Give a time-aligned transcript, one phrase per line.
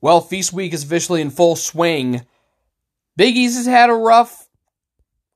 [0.00, 2.24] Well, Feast Week is officially in full swing.
[3.16, 4.48] Big East has had a rough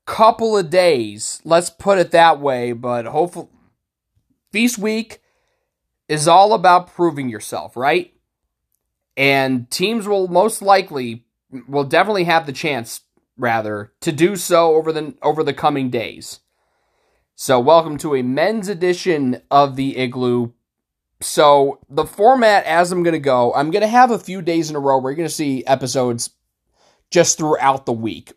[0.07, 1.41] couple of days.
[1.45, 3.49] Let's put it that way, but hopefully
[4.53, 5.21] Feast Week
[6.09, 8.13] is all about proving yourself, right?
[9.17, 11.25] And teams will most likely
[11.69, 13.03] will definitely have the chance
[13.37, 16.41] rather to do so over the over the coming days.
[17.37, 20.53] So, welcome to a men's edition of the Igloo.
[21.25, 24.69] So, the format as I'm going to go, I'm going to have a few days
[24.69, 26.31] in a row where you're going to see episodes
[27.11, 28.35] just throughout the week.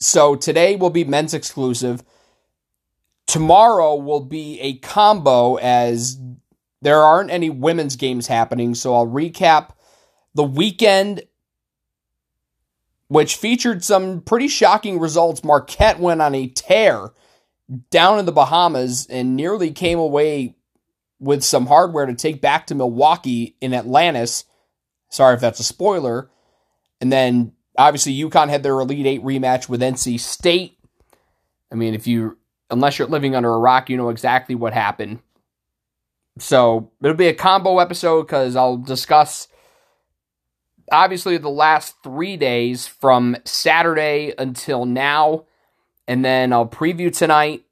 [0.00, 2.02] So, today will be men's exclusive.
[3.26, 6.18] Tomorrow will be a combo as
[6.80, 8.74] there aren't any women's games happening.
[8.74, 9.72] So, I'll recap
[10.34, 11.22] the weekend
[13.08, 15.44] which featured some pretty shocking results.
[15.44, 17.10] Marquette went on a tear
[17.90, 20.56] down in the Bahamas and nearly came away
[21.22, 24.44] with some hardware to take back to Milwaukee in Atlantis.
[25.08, 26.28] Sorry if that's a spoiler.
[27.00, 30.78] And then obviously UConn had their Elite Eight rematch with NC State.
[31.70, 32.38] I mean, if you
[32.70, 35.20] unless you're living under a rock, you know exactly what happened.
[36.38, 39.46] So it'll be a combo episode because I'll discuss
[40.90, 45.44] obviously the last three days from Saturday until now,
[46.08, 47.64] and then I'll preview tonight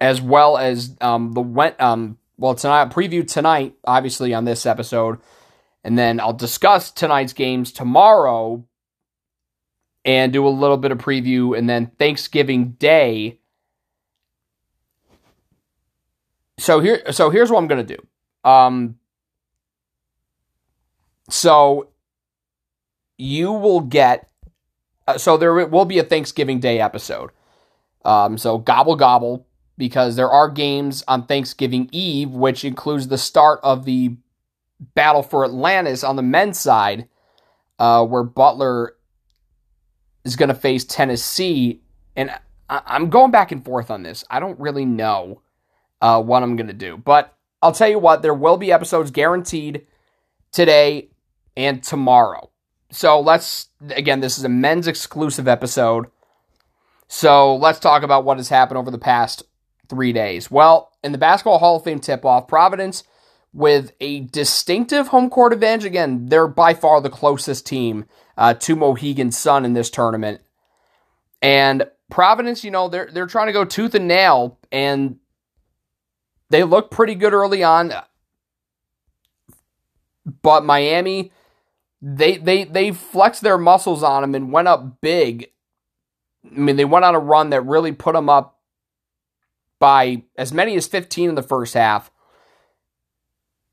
[0.00, 5.18] as well as um, the went um well tonight preview tonight obviously on this episode,
[5.84, 8.64] and then I'll discuss tonight's games tomorrow
[10.04, 13.38] and do a little bit of preview, and then Thanksgiving Day.
[16.58, 17.98] So here, so here's what I'm gonna do.
[18.42, 18.96] Um,
[21.28, 21.90] so
[23.18, 24.30] you will get.
[25.06, 27.30] Uh, so there will be a Thanksgiving Day episode.
[28.04, 29.46] Um, so gobble gobble
[29.80, 34.14] because there are games on Thanksgiving Eve, which includes the start of the
[34.94, 37.08] battle for Atlantis on the men's side,
[37.78, 38.94] uh, where Butler
[40.22, 41.80] is going to face Tennessee.
[42.14, 42.30] And
[42.68, 44.22] I- am going back and forth on this.
[44.30, 45.40] I don't really know
[46.02, 46.98] uh, what I'm going to do.
[46.98, 49.86] But I'll tell you what, there will be episodes guaranteed
[50.52, 51.08] today
[51.56, 52.50] and tomorrow.
[52.92, 56.06] So let's, again, this is a men's exclusive episode.
[57.08, 59.42] So let's talk about what has happened over the past
[59.90, 60.50] three days.
[60.50, 63.04] Well, in the Basketball Hall of Fame tip off, Providence
[63.52, 65.84] with a distinctive home court advantage.
[65.84, 68.06] Again, they're by far the closest team
[68.38, 70.40] uh, to Mohegan Sun in this tournament.
[71.42, 75.18] And Providence, you know, they're they're trying to go tooth and nail, and
[76.48, 77.92] they look pretty good early on.
[80.42, 81.32] But Miami
[82.02, 85.50] they they they flexed their muscles on them and went up big.
[86.44, 88.58] I mean, they went on a run that really put them up
[89.80, 92.12] by as many as 15 in the first half.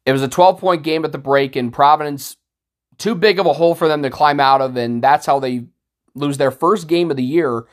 [0.08, 2.38] It was a 12 point game at the break, and Providence
[2.98, 5.68] too big of a hole for them to climb out of, and that's how they
[6.16, 7.66] lose their first game of the year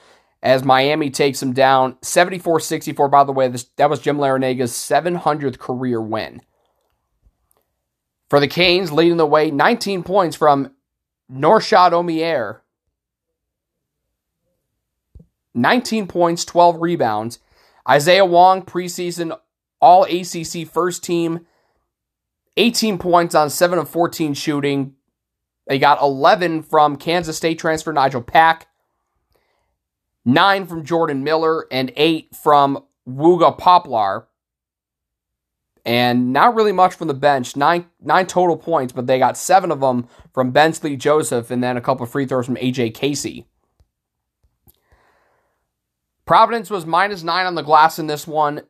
[0.43, 3.09] as Miami takes them down 74 64.
[3.09, 6.43] By the way, this, that was Jim Larranaga's 700th career win.
[8.29, 10.73] For the Canes, leading the way, 19 points from
[11.33, 12.61] Norchad Omier.
[15.55, 17.39] 19 points, 12 rebounds.
[17.89, 19.39] Isaiah Wong, preseason
[19.81, 21.47] All ACC first team,
[22.57, 24.95] 18 points on 7 of 14 shooting.
[25.67, 28.69] They got 11 from Kansas State transfer Nigel Pack,
[30.25, 34.29] 9 from Jordan Miller, and 8 from Wooga Poplar
[35.85, 37.57] and not really much from the bench.
[37.57, 41.77] Nine nine total points, but they got seven of them from Bensley Joseph, and then
[41.77, 43.47] a couple free throws from AJ Casey.
[46.27, 48.63] Providence was minus nine on the glass in this one.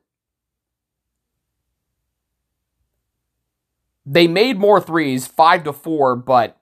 [4.07, 6.61] They made more threes, five to four, but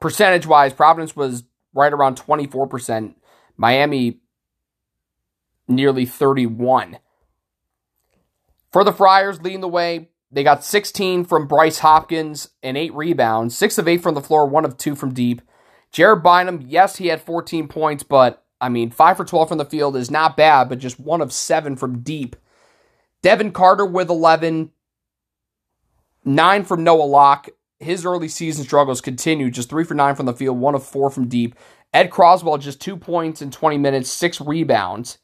[0.00, 3.14] percentage wise, Providence was right around 24%.
[3.56, 4.20] Miami
[5.68, 6.98] nearly 31.
[8.72, 13.56] For the Friars, leading the way, they got 16 from Bryce Hopkins and eight rebounds,
[13.56, 15.40] six of eight from the floor, one of two from deep.
[15.92, 19.64] Jared Bynum, yes, he had 14 points, but I mean, five for 12 from the
[19.64, 22.36] field is not bad, but just one of seven from deep.
[23.22, 24.70] Devin Carter with 11,
[26.24, 27.48] nine from Noah Locke.
[27.80, 31.10] His early season struggles continue, just three for nine from the field, one of four
[31.10, 31.54] from deep.
[31.92, 35.18] Ed Croswell, just two points in 20 minutes, six rebounds.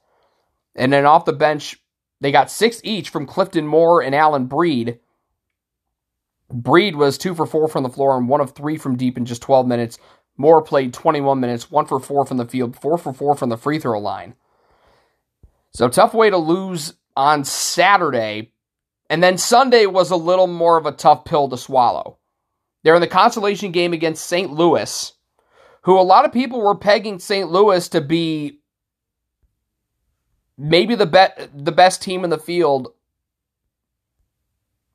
[0.75, 1.77] And then off the bench,
[2.21, 5.01] they got six each from Clifton Moore and Alyn Breed.
[6.53, 9.25] Breed was two for four from the floor and one of three from deep in
[9.25, 9.99] just 12 minutes.
[10.41, 13.59] Moore played 21 minutes, one for four from the field, four for four from the
[13.59, 14.35] free throw line.
[15.75, 18.53] So tough way to lose on Saturday.
[19.11, 22.17] And then Sunday was a little more of a tough pill to swallow.
[22.83, 24.51] They're in the consolation game against St.
[24.51, 25.13] Louis,
[25.83, 27.51] who a lot of people were pegging St.
[27.51, 28.61] Louis to be
[30.57, 32.95] maybe the be- the best team in the field,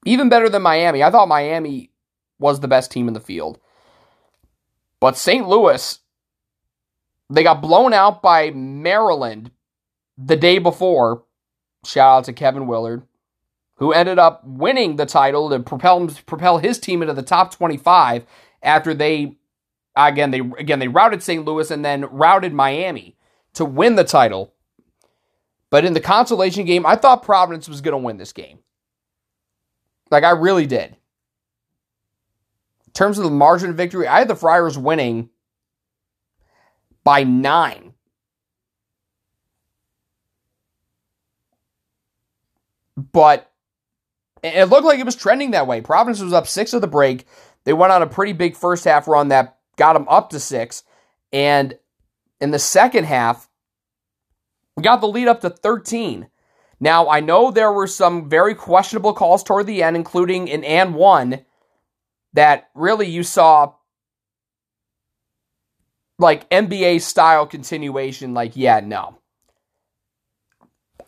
[0.06, 1.03] even better than Miami.
[1.03, 1.92] I thought Miami
[2.39, 3.59] was the best team in the field.
[5.06, 5.48] But St.
[5.48, 6.00] Louis,
[7.30, 9.52] they got blown out by Maryland
[10.18, 11.25] the day before.
[11.86, 13.04] Shout out to Kevin Willard,
[13.75, 18.25] who ended up winning the title to propel propel his team into the top 25
[18.63, 19.38] after they
[19.96, 21.46] again they again they routed St.
[21.46, 23.16] Louis and then routed Miami
[23.54, 24.56] to win the title.
[25.69, 28.57] But in the consolation game, I thought Providence was going to win this game.
[30.10, 30.98] Like I really did.
[32.95, 35.30] Terms of the margin of victory, I had the Friars winning
[37.03, 37.94] by 9.
[43.12, 43.51] But
[44.42, 45.81] it looked like it was trending that way.
[45.81, 47.27] Providence was up 6 of the break.
[47.65, 50.83] They went on a pretty big first half run that got them up to 6
[51.33, 51.77] and
[52.39, 53.50] in the second half
[54.77, 56.30] we got the lead up to 13.
[56.80, 60.95] Now, I know there were some very questionable calls toward the end, including an and
[60.95, 61.45] one
[62.35, 63.73] that really you saw
[66.19, 68.33] like NBA style continuation.
[68.33, 69.17] Like, yeah, no.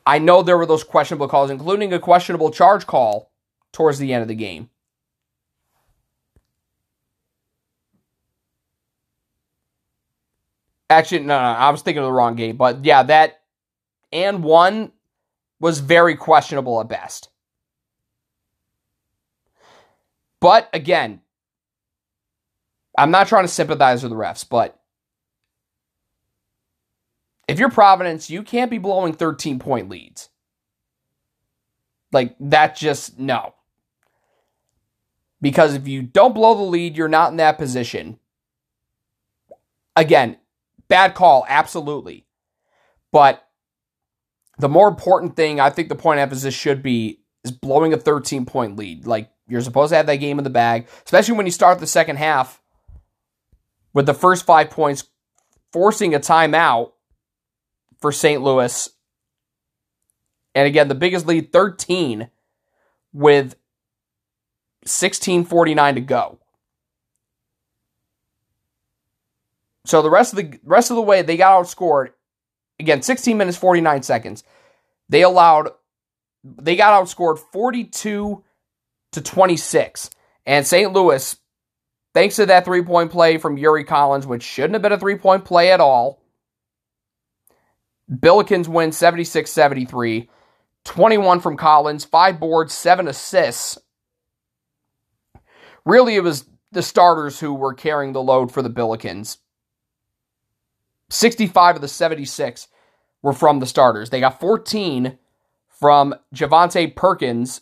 [0.05, 3.31] I know there were those questionable calls, including a questionable charge call
[3.73, 4.69] towards the end of the game.
[10.89, 12.55] Actually, no, no, I was thinking of the wrong game.
[12.55, 13.41] But yeah, that
[14.13, 14.93] and one
[15.59, 17.27] was very questionable at best.
[20.39, 21.21] But again,
[22.97, 24.79] I'm not trying to sympathize with the refs, but
[27.47, 30.29] if you're Providence, you can't be blowing 13 point leads.
[32.11, 33.53] Like, that just, no.
[35.41, 38.19] Because if you don't blow the lead, you're not in that position.
[39.95, 40.37] Again,
[40.87, 42.25] bad call, absolutely.
[43.11, 43.47] But
[44.57, 48.45] the more important thing, I think the point emphasis should be is blowing a 13
[48.45, 49.05] point lead.
[49.05, 51.87] Like you're supposed to have that game in the bag, especially when you start the
[51.87, 52.61] second half
[53.93, 55.05] with the first five points
[55.71, 56.91] forcing a timeout
[57.99, 58.41] for St.
[58.41, 58.89] Louis.
[60.53, 62.29] And again, the biggest lead 13
[63.13, 63.55] with
[64.85, 66.39] 16:49 to go.
[69.85, 72.09] So the rest of the rest of the way they got outscored
[72.79, 74.43] again, 16 minutes 49 seconds.
[75.09, 75.69] They allowed
[76.43, 78.43] they got outscored 42
[79.11, 80.09] to 26.
[80.45, 80.91] And St.
[80.93, 81.35] Louis,
[82.13, 85.71] thanks to that three-point play from Yuri Collins, which shouldn't have been a three-point play
[85.71, 86.21] at all.
[88.11, 90.27] Billikens win 76-73.
[90.85, 93.77] 21 from Collins, 5 boards, 7 assists.
[95.85, 99.37] Really, it was the starters who were carrying the load for the Billikens.
[101.09, 102.67] 65 of the 76
[103.21, 104.09] were from the starters.
[104.09, 105.17] They got 14
[105.67, 107.61] from Javonte Perkins.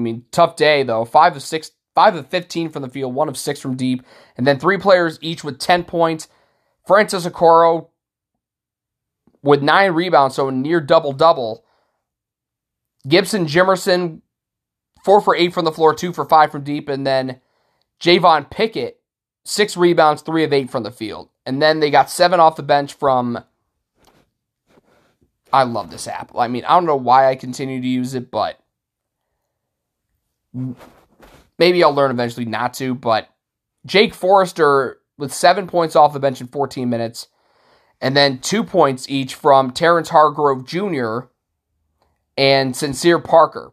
[0.00, 1.04] I mean, tough day though.
[1.04, 4.02] Five of six, five of 15 from the field, one of six from deep,
[4.36, 6.26] and then three players each with 10 points.
[6.86, 7.88] Francis Okoro
[9.42, 11.64] with nine rebounds, so a near double double.
[13.06, 14.22] Gibson Jimerson,
[15.04, 17.40] four for eight from the floor, two for five from deep, and then
[18.00, 19.00] Javon Pickett,
[19.44, 21.28] six rebounds, three of eight from the field.
[21.44, 23.44] And then they got seven off the bench from.
[25.52, 26.32] I love this app.
[26.36, 28.60] I mean, I don't know why I continue to use it, but
[31.58, 32.94] maybe I'll learn eventually not to.
[32.94, 33.28] But
[33.86, 37.28] Jake Forrester with seven points off the bench in 14 minutes,
[38.00, 41.28] and then two points each from Terrence Hargrove Jr.
[42.36, 43.72] and Sincere Parker.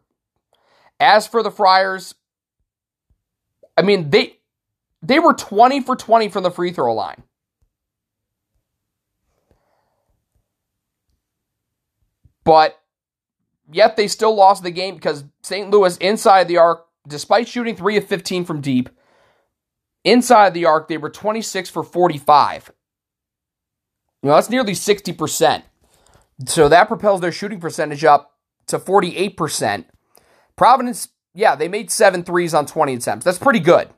[1.00, 2.14] As for the Friars,
[3.76, 4.38] I mean they
[5.02, 7.22] they were 20 for 20 from the free throw line.
[12.44, 12.80] But
[13.70, 15.70] yet they still lost the game because St.
[15.70, 18.88] Louis inside the arc, despite shooting 3 of 15 from deep,
[20.04, 22.72] inside the arc, they were 26 for 45.
[24.22, 25.62] You know, that's nearly 60%.
[26.46, 28.32] So that propels their shooting percentage up
[28.66, 29.84] to 48%.
[30.56, 33.24] Providence, yeah, they made seven threes on 20 attempts.
[33.24, 33.88] That's pretty good.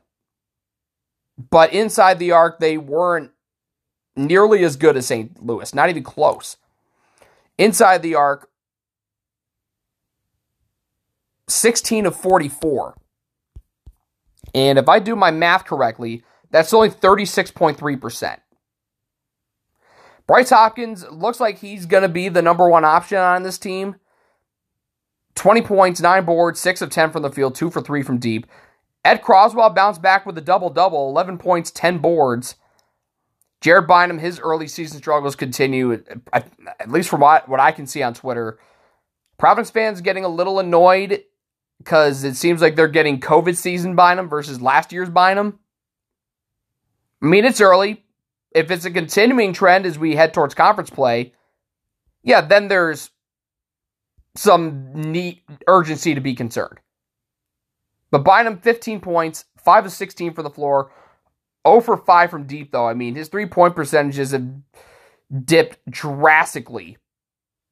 [1.49, 3.31] But inside the arc, they weren't
[4.15, 5.43] nearly as good as St.
[5.43, 6.57] Louis, not even close.
[7.57, 8.50] Inside the arc,
[11.53, 12.95] 16 of 44.
[14.53, 18.37] And if I do my math correctly, that's only 36.3%.
[20.27, 23.95] Bryce Hopkins looks like he's going to be the number one option on this team.
[25.35, 28.45] 20 points, 9 boards, 6 of 10 from the field, 2 for 3 from deep.
[29.03, 32.55] Ed Croswell bounced back with a double double, 11 points, 10 boards.
[33.61, 36.03] Jared Bynum, his early season struggles continue,
[36.33, 38.59] at least from what, I can see on Twitter.
[39.37, 41.23] Providence fans getting a little annoyed
[41.83, 45.57] because it seems like they're getting COVID season Bynum versus last year's Bynum.
[47.21, 48.03] I mean, it's early.
[48.51, 51.33] If it's a continuing trend as we head towards conference play,
[52.23, 53.09] yeah, then there's
[54.35, 56.79] some neat urgency to be concerned.
[58.11, 60.91] But Bynum, 15 points, 5 of 16 for the floor,
[61.67, 62.87] 0 for 5 from deep, though.
[62.87, 64.47] I mean, his three point percentages have
[65.45, 66.97] dipped drastically.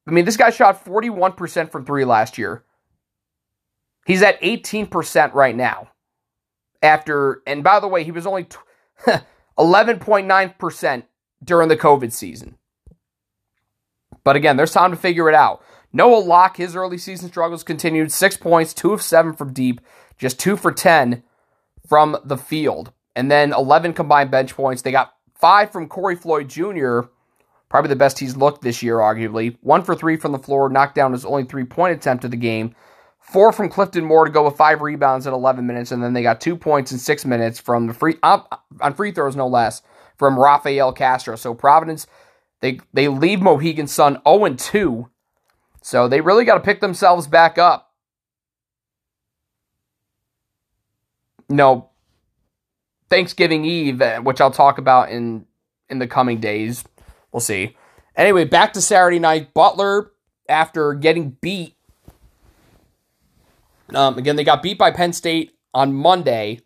[0.07, 2.63] I mean, this guy shot 41% from three last year.
[4.09, 5.89] He's at 18% right now.
[6.81, 8.47] After, and by the way, he was only
[9.55, 11.03] 11.9%
[11.43, 12.57] during the COVID season.
[14.23, 15.63] But again, there's time to figure it out.
[15.93, 18.11] Noah Locke, his early season struggles continued.
[18.11, 19.79] Six points, two of seven from deep,
[20.17, 21.21] just two for 10
[21.87, 24.81] from the field and then 11 combined bench points.
[24.81, 27.01] They got five from Corey Floyd Jr.,
[27.69, 29.55] probably the best he's looked this year, arguably.
[29.61, 32.37] One for three from the floor, knocked down his only three point attempt of the
[32.37, 32.73] game.
[33.31, 36.23] Four from Clifton Moore to go with five rebounds in 11 minutes, and then they
[36.23, 38.41] got two points in six minutes from the free uh,
[38.81, 39.81] on free throws, no less,
[40.17, 41.35] from Rafael Castro.
[41.35, 42.07] So Providence,
[42.61, 45.09] they they leave Mohegan Sun 0 2.
[45.81, 47.89] So they really got to pick themselves back up.
[51.49, 51.89] no,
[53.09, 55.45] Thanksgiving Eve, uh, which I'll talk about in
[55.89, 56.83] in the coming days.
[57.31, 57.75] We'll see.
[58.15, 59.53] Anyway, back to Saturday night.
[59.53, 60.11] Butler,
[60.47, 61.75] after getting beat,
[63.93, 66.61] um, again they got beat by Penn State on Monday,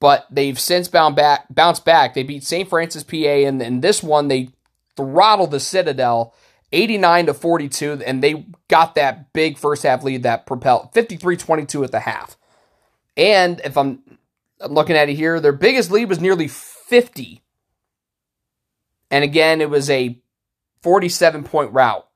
[0.00, 2.14] but they've since bound back, bounced back.
[2.14, 2.68] They beat St.
[2.68, 4.50] Francis, PA, and in this one they
[4.96, 6.34] throttled the Citadel.
[6.72, 11.92] 89 to 42 and they got that big first half lead that propelled 53-22 at
[11.92, 12.36] the half.
[13.16, 14.02] And if I'm
[14.60, 15.40] I'm looking at it here.
[15.40, 17.42] Their biggest lead was nearly 50.
[19.10, 20.20] And again, it was a
[20.82, 22.06] 47 point route.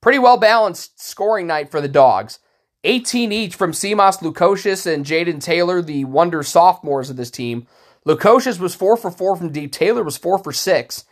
[0.00, 2.38] Pretty well balanced scoring night for the Dogs.
[2.84, 7.66] 18 each from Simas Lukosius and Jayden Taylor, the wonder sophomores of this team.
[8.06, 9.72] Lukosius was 4 for 4 from deep.
[9.72, 11.04] Taylor was 4 for 6.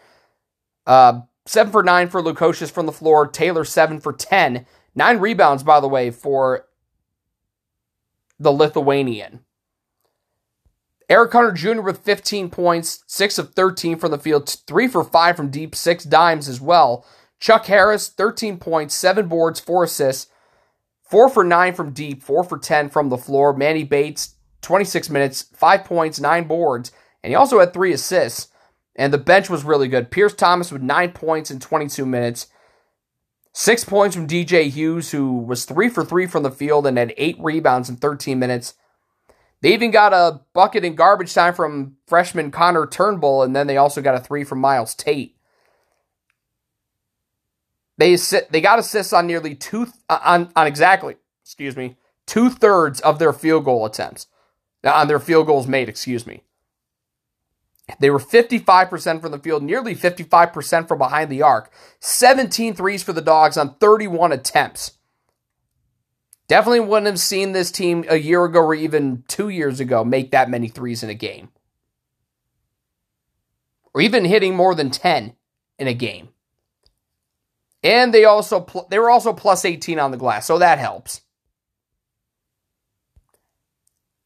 [0.87, 3.27] Uh, 7 for 9 for Lukosius from the floor.
[3.27, 4.67] Taylor 7 for 10.
[4.95, 6.67] Nine rebounds, by the way, for
[8.39, 9.41] the Lithuanian.
[11.09, 11.83] Eric Hunter Jr.
[11.83, 16.05] with 15 points, 6 of 13 from the field, 3 for 5 from deep, 6
[16.05, 17.05] dimes as well.
[17.41, 20.31] Chuck Harris, 13 points, 7 boards, 4 assists,
[21.11, 23.52] 4 for 9 from deep, 4 for 10 from the floor.
[23.52, 28.49] Manny Bates, 26 minutes, 5 points, 9 boards, and he also had 3 assists.
[28.95, 30.11] And the bench was really good.
[30.11, 32.47] Pierce Thomas with 9 points in 22 minutes.
[33.52, 37.12] Six points from DJ Hughes, who was three for three from the field and had
[37.17, 38.75] eight rebounds in 13 minutes.
[39.61, 43.76] They even got a bucket in garbage time from freshman Connor Turnbull, and then they
[43.76, 45.37] also got a three from Myles Tate.
[48.00, 53.00] They they got assists on nearly two uh, on on exactly excuse me two thirds
[53.00, 54.26] of their field goal attempts
[54.85, 55.88] uh, on their field goals made.
[55.88, 56.42] Excuse me.
[57.99, 61.73] They were 55% from the field, nearly 55% from behind the arc.
[61.99, 64.92] 17 threes for the Dogs on 31 attempts.
[66.47, 70.30] Definitely wouldn't have seen this team a year ago or even two years ago make
[70.30, 71.49] that many threes in a game.
[73.92, 75.35] Or even hitting more than 10
[75.78, 76.28] in a game.
[77.83, 81.23] And they also pl- they were also plus 18 on the glass, so that helps.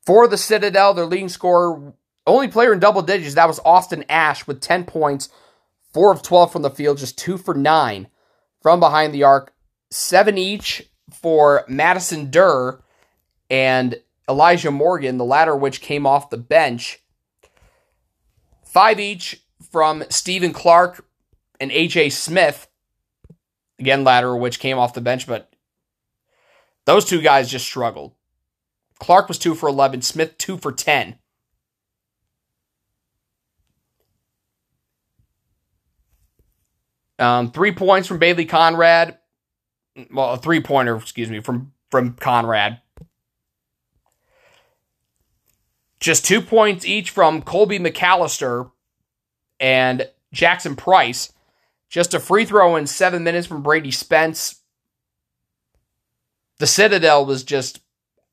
[0.04, 1.94] For the Citadel, their leading scorer,
[2.26, 5.28] only player in double digits, that was Austin Ash with 10 points,
[5.92, 8.08] 4 of 12 from the field, just 2 for 9
[8.60, 9.54] from behind the arc,
[9.90, 12.80] 7 each for Madison Durr
[13.50, 17.00] and Elijah Morgan, the latter which came off the bench.
[18.64, 21.06] Five each from Stephen Clark
[21.60, 22.66] and AJ Smith.
[23.78, 25.52] Again, latter which came off the bench, but
[26.84, 28.12] those two guys just struggled.
[28.98, 31.18] Clark was two for 11, Smith two for 10.
[37.18, 39.18] Um, three points from Bailey Conrad,
[40.10, 42.80] well, a three pointer, excuse me, from from Conrad.
[46.00, 48.70] Just two points each from Colby McAllister
[49.60, 51.32] and Jackson Price.
[51.94, 54.62] Just a free throw in seven minutes from Brady Spence.
[56.58, 57.82] The Citadel was just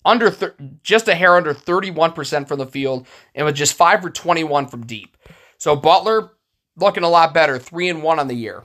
[0.03, 4.09] under th- just a hair under 31% from the field and was just 5 for
[4.09, 5.15] 21 from deep.
[5.59, 6.31] So Butler
[6.75, 8.63] looking a lot better, 3 and 1 on the year.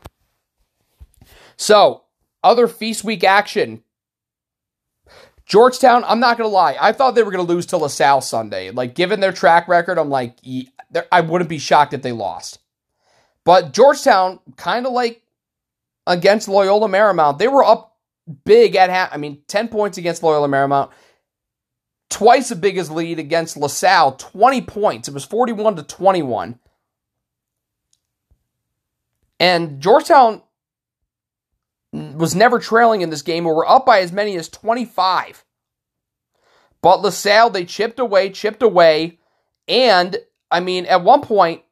[1.58, 2.04] So,
[2.42, 3.82] other Feast Week action.
[5.44, 6.78] Georgetown, I'm not going to lie.
[6.80, 8.70] I thought they were going to lose to LaSalle Sunday.
[8.70, 10.38] Like, given their track record, I'm like,
[11.12, 12.60] I wouldn't be shocked if they lost.
[13.46, 15.22] But Georgetown, kind of like
[16.04, 17.96] against Loyola Marymount, they were up
[18.44, 19.14] big at half.
[19.14, 20.90] I mean, 10 points against Loyola Marymount,
[22.10, 25.06] twice as big as lead against LaSalle, 20 points.
[25.06, 26.58] It was 41 to 21.
[29.38, 30.42] And Georgetown
[31.92, 35.44] was never trailing in this game or were up by as many as 25.
[36.82, 39.20] But LaSalle, they chipped away, chipped away.
[39.68, 40.16] And,
[40.50, 41.62] I mean, at one point,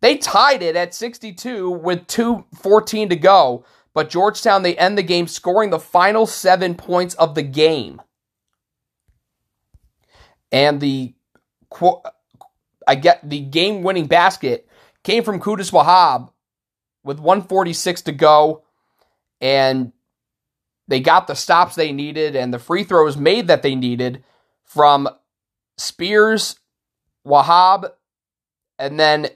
[0.00, 3.64] they tied it at 62 with 2.14 to go.
[3.92, 8.00] But Georgetown, they end the game scoring the final seven points of the game.
[10.52, 11.14] And the,
[12.86, 14.68] I get the game winning basket
[15.02, 16.30] came from Qudus Wahab
[17.04, 18.64] with 146 to go
[19.40, 19.92] and
[20.88, 24.24] they got the stops they needed and the free throws made that they needed
[24.64, 25.08] from
[25.78, 26.58] Spears,
[27.26, 27.92] Wahab,
[28.78, 29.28] and then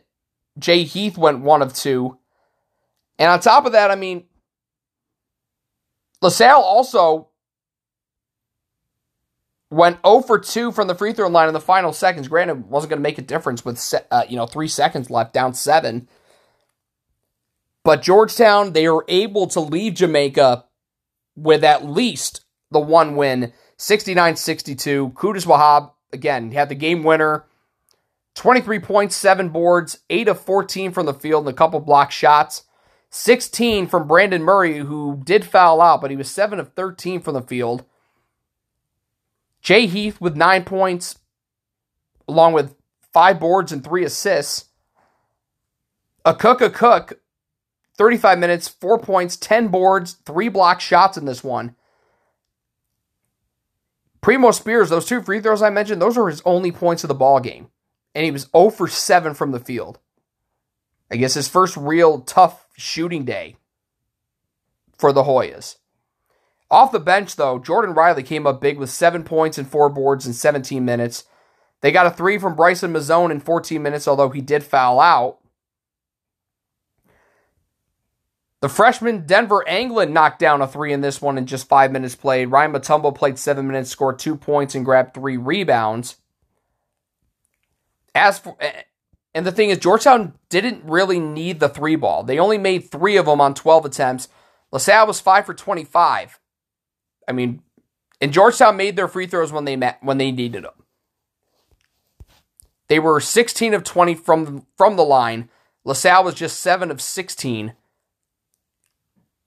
[0.59, 2.19] Jay Heath went one of two.
[3.19, 4.25] And on top of that, I mean,
[6.23, 7.29] LaSalle also
[9.71, 12.29] went 0 for 2 from the free throw line in the final seconds.
[12.29, 15.55] Granted, wasn't going to make a difference with uh, you know three seconds left, down
[15.55, 16.09] seven.
[17.83, 20.65] But Georgetown, they were able to leave Jamaica
[21.37, 25.11] with at least the one win, 69 62.
[25.11, 27.45] Qudus Wahab, again, had the game winner.
[28.35, 32.65] 23 points, 7 boards, 8 of 14 from the field, and a couple block shots.
[33.11, 37.35] 16 from Brandon Murray, who did foul out, but he was 7 of 13 from
[37.35, 37.85] the field.
[39.63, 41.21] Jay Heath with 9 points,
[42.27, 42.75] along with
[43.13, 44.67] 5 boards and 3 assists.
[46.25, 47.21] Akok, a cook,
[47.97, 51.77] 35 minutes, four points, 10 boards, three block shots in this one.
[54.21, 57.15] Primo Spears, those two free throws I mentioned, those are his only points of the
[57.15, 57.69] ball game.
[58.15, 59.99] And he was 0 for 7 from the field.
[61.11, 63.57] I guess his first real tough shooting day
[64.97, 65.77] for the Hoyas.
[66.71, 70.27] Off the bench, though, Jordan Riley came up big with seven points and four boards
[70.27, 71.25] in 17 minutes.
[71.83, 75.39] They got a three from Bryson Mozone in 14 minutes, although he did foul out.
[78.61, 82.17] The freshman Denver Anglin knocked down a three in this one in just five minutes
[82.17, 82.47] played.
[82.47, 86.17] Ryan Mutombo played seven minutes, scored two points, and grabbed three rebounds.
[88.15, 88.83] As for, eh,
[89.35, 92.23] and the thing is, Georgetown didn't really need the three ball.
[92.23, 94.29] They only made three of them on 12 attempts.
[94.73, 96.39] LaSalle was five for 25.
[97.29, 97.63] I mean,
[98.21, 100.73] and Georgetown made their free throws when they met when they needed them.
[102.89, 105.49] They were 16 of 20 from from the line.
[105.85, 107.75] LaSalle was just 7 of 16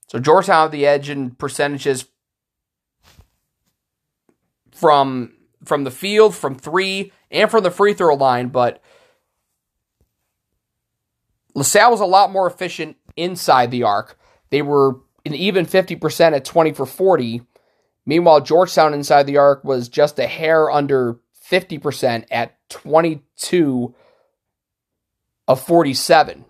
[0.08, 2.06] so Georgetown had the edge in percentages
[4.72, 5.34] from
[5.68, 8.82] from the field, from three, and from the free throw line, but
[11.54, 14.18] LaSalle was a lot more efficient inside the arc.
[14.50, 17.42] They were an even 50% at 20 for 40.
[18.06, 21.18] Meanwhile, Georgetown inside the arc was just a hair under
[21.50, 23.94] 50% at 22
[25.46, 26.44] of 47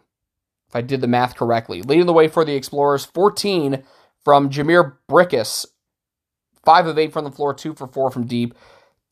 [0.69, 1.83] if I did the math correctly.
[1.83, 3.83] Leading the way for the Explorers, 14
[4.23, 5.67] from Jhamir Brickus,
[6.65, 8.55] 5 of 8 from the floor, 2 for 4 from deep.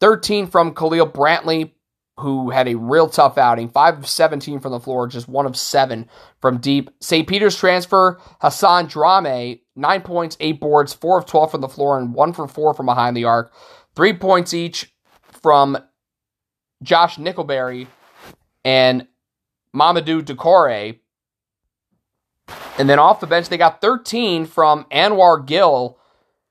[0.01, 1.73] 13 from Khalil Brantley,
[2.19, 5.57] who had a real tough outing, 5 of 17 from the floor, just 1 of
[5.57, 6.09] 7
[6.41, 6.91] from deep.
[7.01, 7.29] St.
[7.29, 12.15] Peter's transfer, Hassan Drame, 9 points, 8 boards, 4 of 12 from the floor, and
[12.15, 13.53] 1 for 4 from behind the arc.
[13.95, 14.95] 3 points each
[15.43, 15.77] from
[16.83, 17.87] Josh Nickelberry
[18.65, 19.07] and
[19.75, 20.95] Mamadou Decore.
[22.79, 25.99] And then off the bench, they got 13 from Anwar Gill,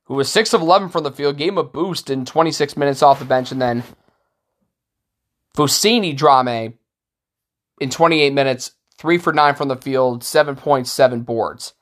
[0.06, 3.02] who was 6 of 11 from the field, gave him a boost in 26 minutes
[3.02, 3.52] off the bench.
[3.52, 3.84] And then
[5.56, 6.76] Fousseyni Drame
[7.80, 11.74] in 28 minutes, 3 for 9 from the field, 7.7 boards.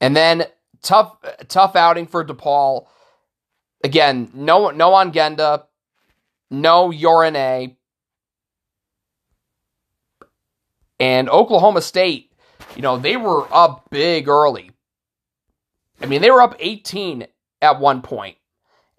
[0.00, 0.44] And then
[0.82, 1.16] tough
[1.48, 2.86] tough outing for DePaul.
[3.82, 5.64] Again, no no Ongenda,
[6.50, 7.76] no Yor Anei,
[11.00, 12.32] And Oklahoma State,
[12.74, 14.70] you know, they were up big early.
[16.00, 17.26] I mean, they were up 18
[17.60, 18.36] at one point.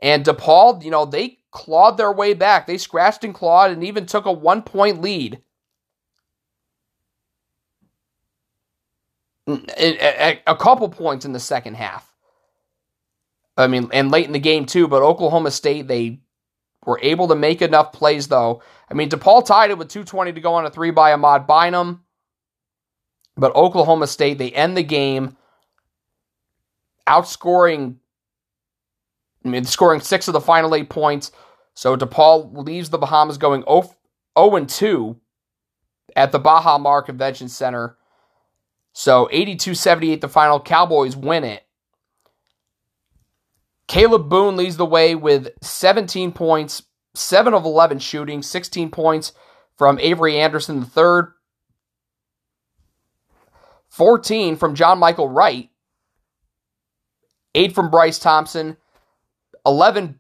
[0.02, 2.68] And DePaul, you know, they clawed their way back.
[2.68, 5.42] They scratched and clawed and even took a one point lead.
[9.48, 12.14] Mm, a couple points in the second half.
[13.58, 16.22] I mean, and late in the game too, but Oklahoma State, they
[16.86, 18.62] were able to make enough plays though.
[18.90, 22.04] I mean, DePaul tied it with 220 to go on a three by Ahmad Bynum.
[23.36, 25.36] But Oklahoma State, they end the game
[27.10, 27.96] outscoring,
[29.44, 31.32] I mean, scoring six of the final eight points.
[31.74, 33.96] So DePaul leaves the Bahamas going 0,
[34.38, 35.20] 0 2
[36.16, 37.98] at the Baha Mar Convention Center.
[38.94, 40.60] So 82 78, the final.
[40.60, 41.64] Cowboys win it.
[43.88, 46.84] Kalib Boone leads the way with 17 points,
[47.16, 49.34] 7 of 11 shooting, 16 points
[49.78, 51.22] from Avery Anderson III,
[53.90, 55.70] 14 from John Michael Wright,
[57.60, 58.78] 8 from Bryce Thompson,
[59.66, 60.18] 11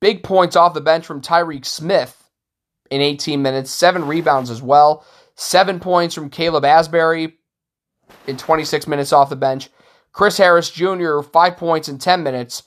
[0.00, 2.30] big points off the bench from Tyreke Smith
[2.92, 7.32] in 18 minutes, 7 rebounds as well, 7 points from Caleb Asberry
[8.28, 9.68] in 26 minutes off the bench.
[10.12, 12.62] Chris Harris Jr., 5 points in 10 minutes.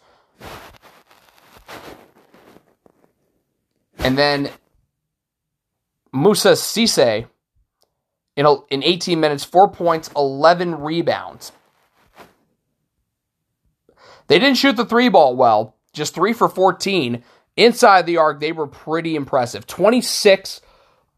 [4.00, 4.50] And then
[6.12, 7.26] Moussa Cisse
[8.36, 11.54] in, in 18 minutes, 4 points, 11 rebounds.
[14.28, 17.24] They didn't shoot the three ball well, just 3 for 14.
[17.56, 19.66] Inside the arc, they were pretty impressive.
[19.66, 20.62] 26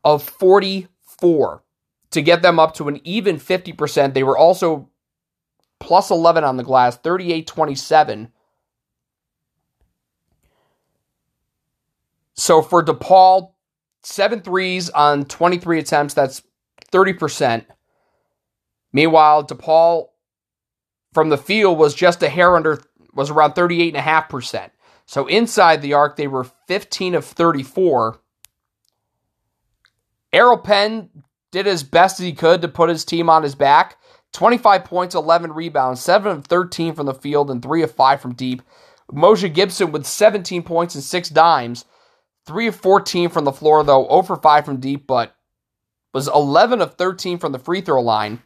[0.04, 1.63] of 44
[2.12, 4.13] to get them up to an even 50%.
[4.13, 4.89] They were also
[5.80, 8.32] plus 11 on the glass, 38 27.
[12.36, 13.52] So for DePaul,
[14.02, 16.41] seven threes on 23 attempts, that's
[16.91, 17.65] 30%.
[18.93, 20.08] Meanwhile, DePaul
[21.13, 22.82] from the field was just a hair under,
[23.19, 24.69] was around 38.5%.
[25.05, 28.17] So inside the arc, they were 15 of 34.
[30.34, 31.10] Eral Penn
[31.51, 33.97] did as best as he could to put his team on his back.
[34.32, 38.36] 25 points, 11 rebounds, 7 of 13 from the field, and 3 of 5 from
[38.36, 38.62] deep.
[39.12, 41.84] Umoja Gibson with 17 points and 6 dimes.
[42.45, 45.36] 3 of 14 from the floor, though, 0 for 5 from deep, but
[46.13, 48.41] was 11 of 13 from the free throw line.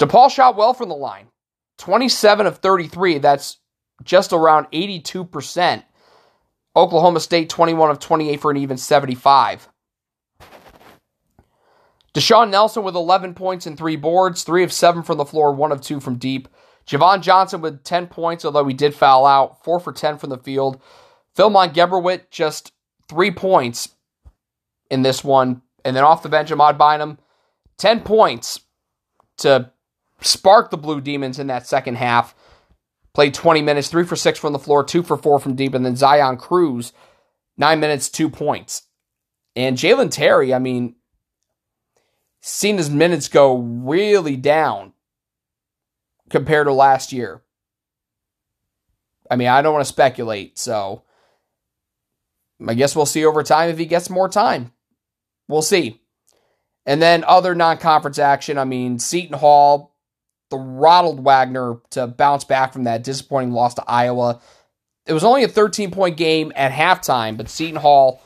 [0.00, 1.28] DePaul shot well from the line.
[1.82, 3.18] 27 of 33.
[3.18, 3.58] That's
[4.04, 5.82] just around 82%.
[6.76, 9.68] Oklahoma State 21 of 28 for an even 75.
[12.14, 15.72] Da'Sean Nelson with 11 points and three boards, three of seven from the floor, one
[15.72, 16.46] of two from deep.
[16.86, 20.38] Javon Johnson with 10 points, although he did foul out, four for 10 from the
[20.38, 20.80] field.
[21.36, 22.70] Philmon Gebrewhit just
[23.08, 23.88] three points
[24.88, 25.62] in this one.
[25.84, 27.18] And then off the bench, Ahmad Bynum,
[27.78, 28.60] 10 points
[29.38, 29.72] to
[30.22, 32.34] spark the Blue Demons in that second half.
[33.14, 35.74] Played 20 minutes, three for six from the floor, two for four from deep.
[35.74, 36.92] And then Zion Cruz,
[37.56, 38.84] nine minutes, two points.
[39.54, 40.94] And Jalen Terry, I mean,
[42.40, 44.94] seen his minutes go really down
[46.30, 47.42] compared to last year.
[49.30, 51.04] I mean, I don't want to speculate, so
[52.66, 54.72] I guess we'll see over time if he gets more time.
[55.48, 56.00] We'll see.
[56.84, 59.91] And then other non conference action, I mean, Seton Hall,
[60.52, 64.40] the Ronald Wagner to bounce back from that disappointing loss to Iowa.
[65.06, 68.22] It was only a 13 point game at halftime, but Seton Hall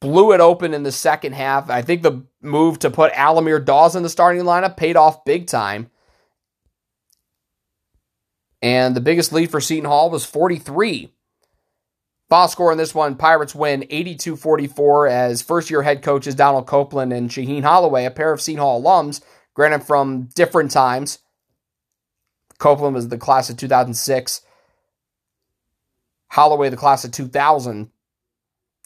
[0.00, 1.70] blew it open in the second half.
[1.70, 5.46] I think the move to put Al-Amir Dawes in the starting lineup paid off big
[5.46, 5.90] time.
[8.62, 11.12] And the biggest lead for Seton Hall was 43.
[12.30, 17.28] Final score in this one, Pirates win 82-44 as first-year head coaches Donald Copeland and
[17.28, 19.20] Shaheen Holloway, a pair of Seton Hall alums,
[19.54, 21.18] granted from different times.
[22.58, 24.42] Copeland was the class of 2006.
[26.28, 27.90] Holloway, the class of 2000.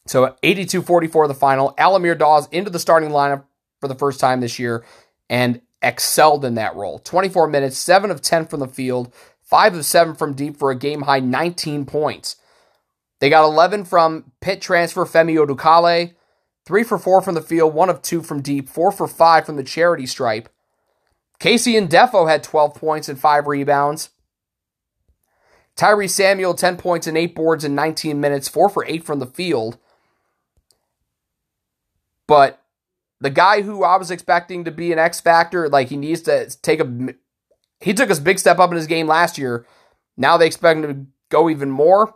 [0.06, 1.74] So 82 44 the final.
[1.78, 3.44] Al-Amir Dawes into the starting lineup
[3.80, 4.84] for the first time this year
[5.28, 6.98] and excelled in that role.
[6.98, 10.78] 24 minutes, 7 of 10 from the field, 5 of 7 from deep for a
[10.78, 12.36] game high 19 points.
[13.20, 16.14] They got 11 from Pitt transfer Femi Odukale,
[16.66, 19.56] 3 for 4 from the field, 1 of 2 from deep, 4 for 5 from
[19.56, 20.48] the charity stripe.
[21.40, 24.10] KC Ndefo had 12 points and 5 rebounds.
[25.76, 29.26] Tyrese Samuel, 10 points and 8 boards in 19 minutes, 4 for 8 from the
[29.26, 29.76] field.
[32.26, 32.62] But
[33.20, 36.48] the guy who I was expecting to be an X factor, like he needs to
[36.62, 37.14] take a,
[37.80, 39.66] he took a big step up in his game last year.
[40.16, 42.14] Now they expect him to go even more.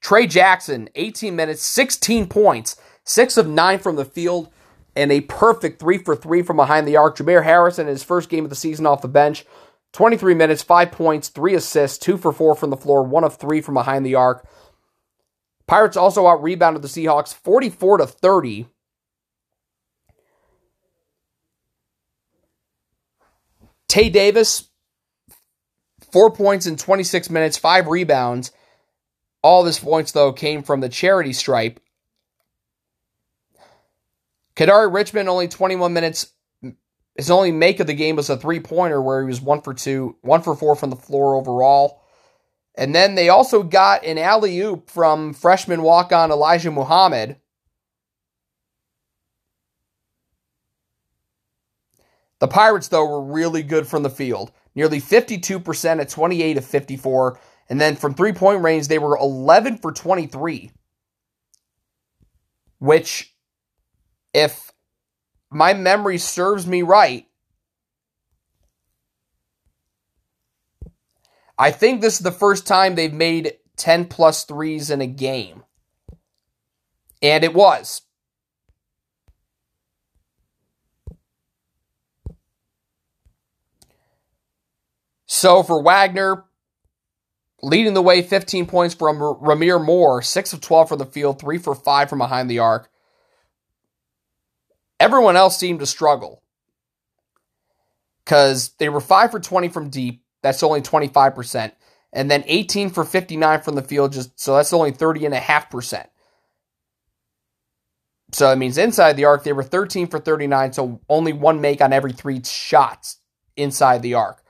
[0.00, 2.76] Trey Jackson, 18 minutes, 16 points,
[3.10, 4.48] six of nine from the field,
[4.94, 7.16] and a perfect three for three from behind the arc.
[7.16, 9.44] Jamir Harrison, in his first game of the season off the bench,
[9.92, 13.60] 23 minutes, five points, three assists, two for four from the floor, one of three
[13.60, 14.48] from behind the arc.
[15.66, 18.68] Pirates also out rebounded the Seahawks 44 to 30
[23.88, 24.68] Tay Davis,
[26.12, 28.52] four points in 26 minutes, five rebounds.
[29.42, 31.80] All of his points, though, came from the charity stripe.
[34.60, 36.34] Kadary Richmond, only 21 minutes,
[37.16, 39.72] His only make of the game was a three pointer where he was one for
[39.72, 42.02] two, one for four from the floor overall.
[42.74, 47.36] And then they also got an alley oop from freshman walk on Elijah Muhammad.
[52.38, 54.52] The Pirates, though, were really good from the field.
[54.74, 57.40] Nearly 52% at 28 of 54.
[57.70, 60.70] And then from three point range, they were 11 for 23.
[62.78, 63.29] Which,
[64.32, 64.72] if
[65.50, 67.26] my memory serves me right,
[71.58, 75.64] I think this is the first time they've made 10 plus threes in a game.
[77.22, 78.02] And it was.
[85.26, 86.44] So for Wagner,
[87.62, 91.58] leading the way 15 points from Rahmir Moore, 6 of 12 from the field, 3
[91.58, 92.89] for 5 from behind the arc.
[95.10, 96.40] Everyone else seemed to struggle
[98.24, 101.72] because they were 5 for 20 from deep, that's only 25%.
[102.12, 106.06] And then 18 for 59 from the field, just so that's only 30.5%.
[108.30, 111.80] So it means inside the arc, they were 13 for 39, so only one make
[111.80, 113.16] on every three shots
[113.56, 114.44] inside the arc.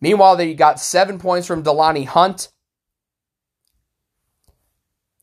[0.00, 2.48] Meanwhile, they got seven points from DeLonnie Hunt,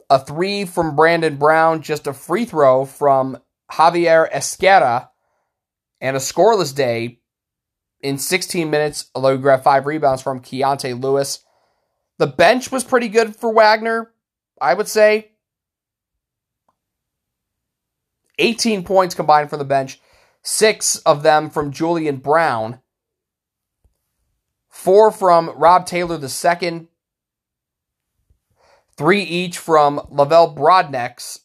[0.08, 3.40] a three from Brandon Brown, just a free throw from
[3.72, 5.10] Javier Esquerra,
[6.00, 7.20] and a scoreless day
[8.02, 11.46] in 16 minutes, although he grabbed five rebounds from Keontae Lewis.
[12.18, 14.12] The bench was pretty good for Wagner,
[14.60, 15.32] I would say.
[18.40, 20.02] 18 points combined from the bench,
[20.42, 22.82] six of them from Julian Brown,
[24.68, 26.88] four from Rob Taylor II,
[28.98, 31.40] three each from Lavelle Broadnex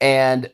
[0.00, 0.50] and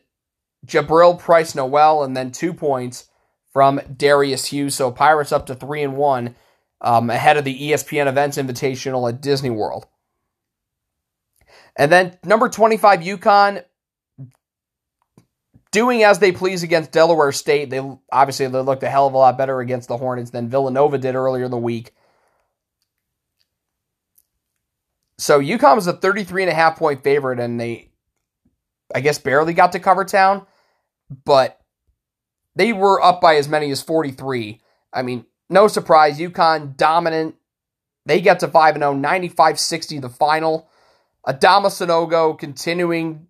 [0.65, 3.09] Jabril Price Noel, and then two points
[3.51, 4.75] from Darius Hughes.
[4.75, 6.35] So Pirates up to three and one
[6.81, 9.87] um, ahead of the ESPN Events Invitational at Disney World.
[11.75, 13.63] And then number 25, UConn,
[15.71, 17.69] doing as they please against Delaware State.
[17.69, 20.97] They obviously they looked a hell of a lot better against the Hornets than Villanova
[20.97, 21.93] did earlier in the week.
[25.17, 27.89] So UConn was a 33 and a half point favorite, and they,
[28.93, 30.45] I guess, barely got to cover town,
[31.25, 31.59] but
[32.55, 34.61] they were up by as many as 43.
[34.91, 37.35] I mean, no surprise, UConn dominant.
[38.05, 40.69] They get to 5 0, 95 60 the final.
[41.27, 43.27] Adama Sanogo continuing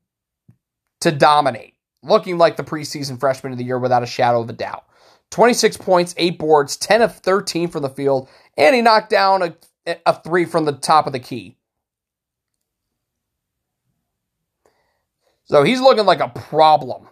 [1.01, 4.53] to dominate, looking like the preseason freshman of the year without a shadow of a
[4.53, 4.85] doubt.
[5.29, 9.97] 26 points, 8 boards, 10 of 13 from the field, and he knocked down a,
[10.05, 11.57] a three from the top of the key.
[15.45, 17.07] So he's looking like a problem.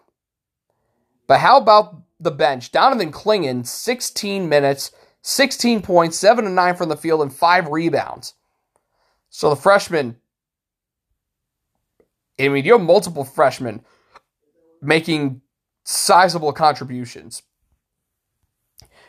[1.31, 2.73] But how about the bench?
[2.73, 4.91] Donovan Clingan, 16 minutes,
[5.21, 8.33] 16 points, 7 and 9 from the field, and 5 rebounds.
[9.29, 10.17] So the freshman,
[12.37, 13.85] I mean, you have multiple freshmen
[14.81, 15.39] making
[15.85, 17.43] sizable contributions.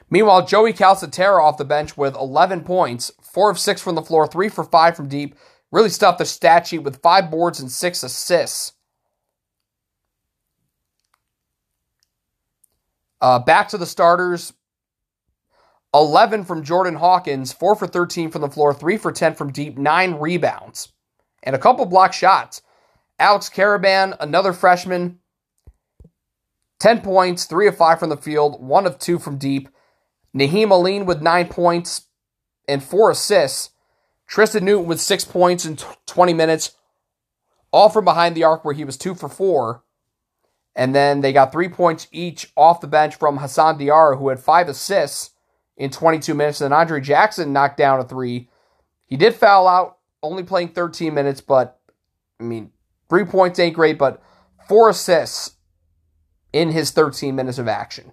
[0.09, 4.29] Meanwhile, Joey Calcaterra off the bench with 11 points, 4 of 6 from the floor,
[4.29, 5.35] 3 for 5 from deep.
[5.73, 8.75] Really stuffed the stat sheet with 5 boards and 6 assists.
[13.23, 14.53] Uh, back to the starters
[15.95, 19.79] 11 from Jordan Hawkins, 4 for 13 from the floor, 3 for 10 from deep,
[19.79, 20.93] 9 rebounds,
[21.45, 22.63] and a couple block shots.
[23.21, 25.21] Alex Karaban, another freshman,
[26.81, 29.69] 10 points, 3 of 5 from the field, 1 of 2 from deep.
[30.37, 32.09] Nahiem Alleyne with 9 points
[32.67, 33.71] and 4 assists.
[34.27, 36.73] Tristan Newton with 6 points in 20 minutes,
[37.71, 39.85] all from behind the arc where he was 2 for 4.
[40.75, 44.41] And then they got 3 points each off the bench from Hassan Diarra, who had
[44.41, 45.31] 5 assists
[45.77, 46.61] in 22 minutes.
[46.61, 48.49] And Andre Jackson knocked down a 3.
[49.07, 51.79] He did foul out, only playing 13 minutes, but
[52.41, 52.71] I mean,
[53.11, 54.23] three points ain't great, but
[54.69, 55.57] four assists
[56.53, 58.13] in his 13 minutes of action.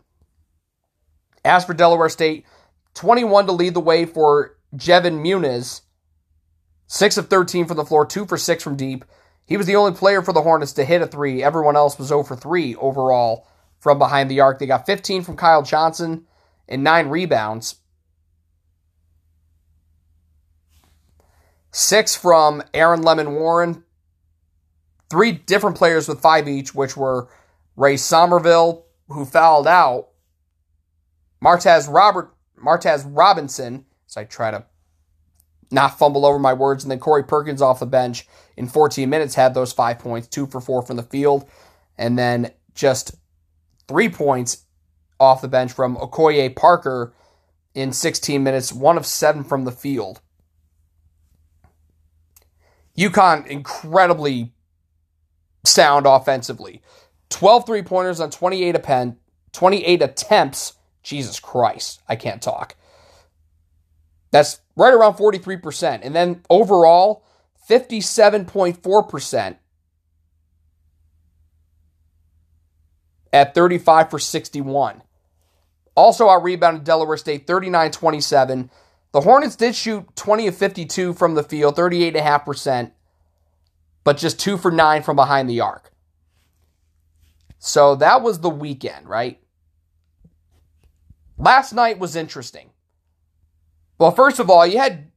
[1.46, 2.46] As for Delaware State,
[2.96, 5.82] 21 to lead the way for Jevin Muniz.
[6.88, 9.06] 6 of 13 from the floor, 2 for 6 from deep.
[9.50, 11.42] He was the only player for the Hornets to hit a 3.
[11.42, 13.48] Everyone else was 0 for 3 overall
[13.80, 14.60] from behind the arc.
[14.60, 16.28] They got 15 from Kyle Johnson
[16.68, 17.78] and 9 rebounds.
[21.72, 23.84] 6 from Aaron Lemon Warren.
[25.10, 27.28] Three different players with 5 each, which were
[27.76, 30.10] Ray Somerville, who fouled out,
[31.44, 34.66] Martez Robert Martez Robinson, so I try to
[35.72, 38.28] not fumble over my words, and then Corey Perkins off the bench
[38.58, 41.48] in 14 minutes had those five points, two for four from the field,
[41.98, 43.16] and then just
[43.88, 44.66] three points
[45.20, 47.14] off the bench from Okoye Parker
[47.76, 50.22] in 16 minutes, one of seven from the field.
[52.98, 54.52] UConn incredibly
[55.64, 56.82] sound offensively.
[57.30, 59.18] 12 three pointers on 28 append,
[59.54, 60.74] 28 attempts.
[61.02, 62.76] Jesus Christ, I can't talk.
[64.32, 66.00] That's right around 43%.
[66.04, 67.24] And then overall,
[67.70, 69.58] 57.4%
[73.32, 75.04] at 35 for 61.
[75.96, 78.72] Also out rebounded Delaware State 39 27.
[79.12, 82.92] The Hornets did shoot 20 of 52 from the field, 38.5%,
[84.04, 85.92] but just 2 for 9 from behind the arc.
[87.58, 89.40] So that was the weekend, right?
[91.38, 92.70] Last night was interesting.
[94.00, 95.12] Well, first of all, you had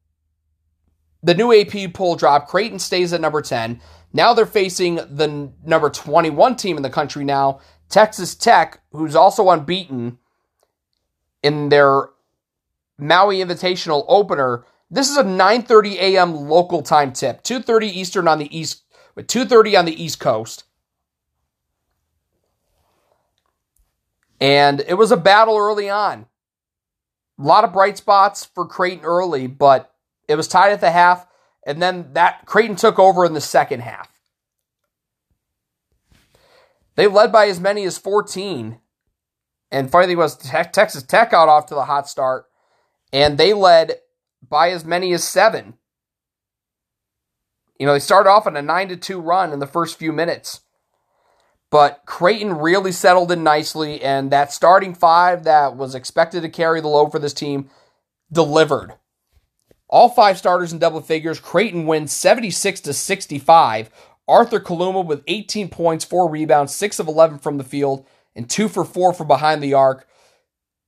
[1.22, 2.48] the new AP poll drop.
[2.48, 3.80] Creighton stays at number 10.
[4.12, 9.48] Now they're facing the number 21 team in the country now, Texas Tech, who's also
[9.48, 10.18] unbeaten
[11.42, 12.10] in their
[12.98, 14.66] Maui Invitational opener.
[14.90, 16.34] This is a 9:30 a.m.
[16.34, 18.82] local time tip, 2:30 Eastern on the east,
[19.16, 20.64] 2:30 on the East Coast.
[24.40, 26.26] And it was a battle early on.
[27.38, 29.92] A lot of bright spots for Creighton early, but
[30.28, 31.26] it was tied at the half,
[31.66, 34.08] and then that Creighton took over in the second half.
[36.94, 38.78] They led by as many as 14
[39.72, 42.44] and thing was, Texas Tech got off to the hot start,
[43.10, 43.94] and they led
[44.46, 45.74] by as many as seven.
[47.78, 50.12] You know, they started off on a 9 to 2 run in the first few
[50.12, 50.60] minutes.
[51.72, 56.82] But Creighton really settled in nicely, and that starting five that was expected to carry
[56.82, 57.70] the load for this team
[58.30, 58.92] delivered.
[59.88, 61.40] All five starters in double figures.
[61.40, 63.88] Creighton wins 76 to 65.
[64.28, 68.06] Arthur Kaluma with 18 points, 4 rebounds, 6 of 11 from the field,
[68.36, 70.06] and two for four from behind the arc.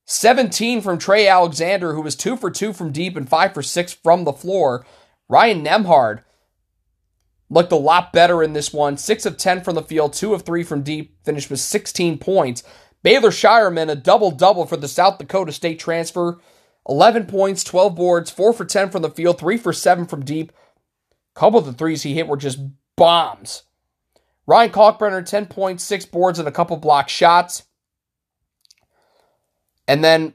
[0.05, 3.91] 17 from Trey Alexander, who was two for two from deep and five for six
[3.91, 4.85] from the floor.
[5.29, 6.21] Ryan Nembhard
[7.49, 8.97] looked a lot better in this one.
[8.97, 12.63] Six of 10 from the field, two of three from deep, finished with 16 points.
[13.03, 16.39] Baylor Scheierman, a double double for the South Dakota State transfer.
[16.87, 20.51] 11 points, 12 boards, 4 for 10 from the field, 3 for 7 from deep.
[21.35, 22.59] A couple of the threes he hit were just
[22.95, 23.63] bombs.
[24.47, 27.63] Ryan Kalkbrenner, 10 points, six boards, and a couple block shots.
[29.87, 30.33] And then,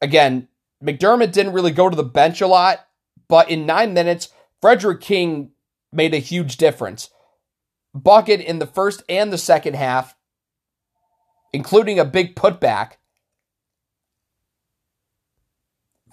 [0.00, 0.48] again,
[0.82, 2.86] McDermott didn't really go to the bench a lot,
[3.28, 4.28] but in nine minutes,
[4.60, 5.51] Fredrick King
[5.92, 7.10] made a huge difference.
[7.94, 10.14] Bucket in the first and the second half,
[11.52, 12.92] including a big putback.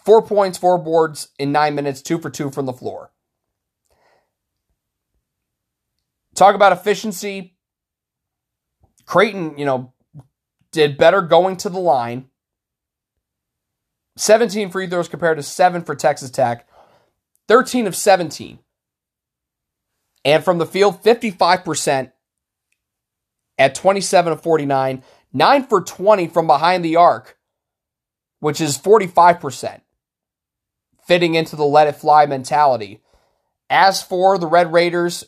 [0.04, 3.12] Four points, four boards in nine minutes, two for two from the floor.
[6.36, 7.56] Talk about efficiency.
[9.06, 9.94] Creighton, you know,
[10.72, 12.30] did better going to the line.
[14.18, 16.68] 17 free throws compared to 7 for Texas Tech.
[17.48, 18.60] 13 of 17.
[20.26, 22.12] And from the field, 55%
[23.58, 25.04] at 27 of 49.
[25.32, 27.38] 9 for 20 from behind the arc,
[28.40, 29.82] which is 45%,
[31.06, 33.02] fitting into the let it fly mentality.
[33.70, 35.26] As for the Red Raiders,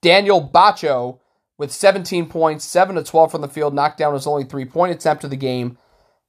[0.00, 1.18] Daniel Batcho
[1.58, 4.92] with 17 points, 7 to 12 from the field, knocked down his only three point
[4.92, 5.76] attempt of the game.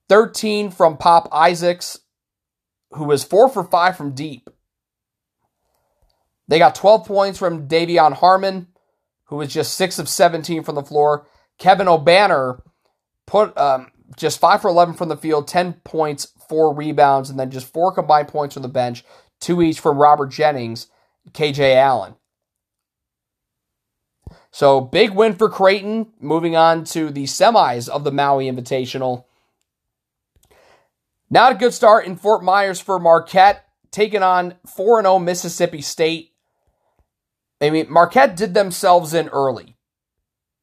[0.10, 2.00] 13 from Pop Isaacs,
[2.91, 4.50] who was 4 for 5 from deep.
[6.48, 8.68] They got 12 points from De'Vion Harmon,
[9.26, 11.28] who was just 6 of 17 from the floor.
[11.58, 12.62] Kevin Obanor
[13.26, 17.52] put um, just 5 for 11 from the field, 10 points, 4 rebounds, and then
[17.52, 19.04] just 4 combined points from the bench,
[19.40, 20.88] 2 each from Robert Jennings,
[21.32, 22.16] KJ Allen.
[24.52, 26.14] So big win for Creighton.
[26.20, 29.26] Moving on to the semis of the Maui Invitational.
[31.30, 36.33] Not a good start in Fort Myers for Marquette, taking on 4 0 Mississippi State.
[37.63, 39.78] I mean, Marquette did themselves in early.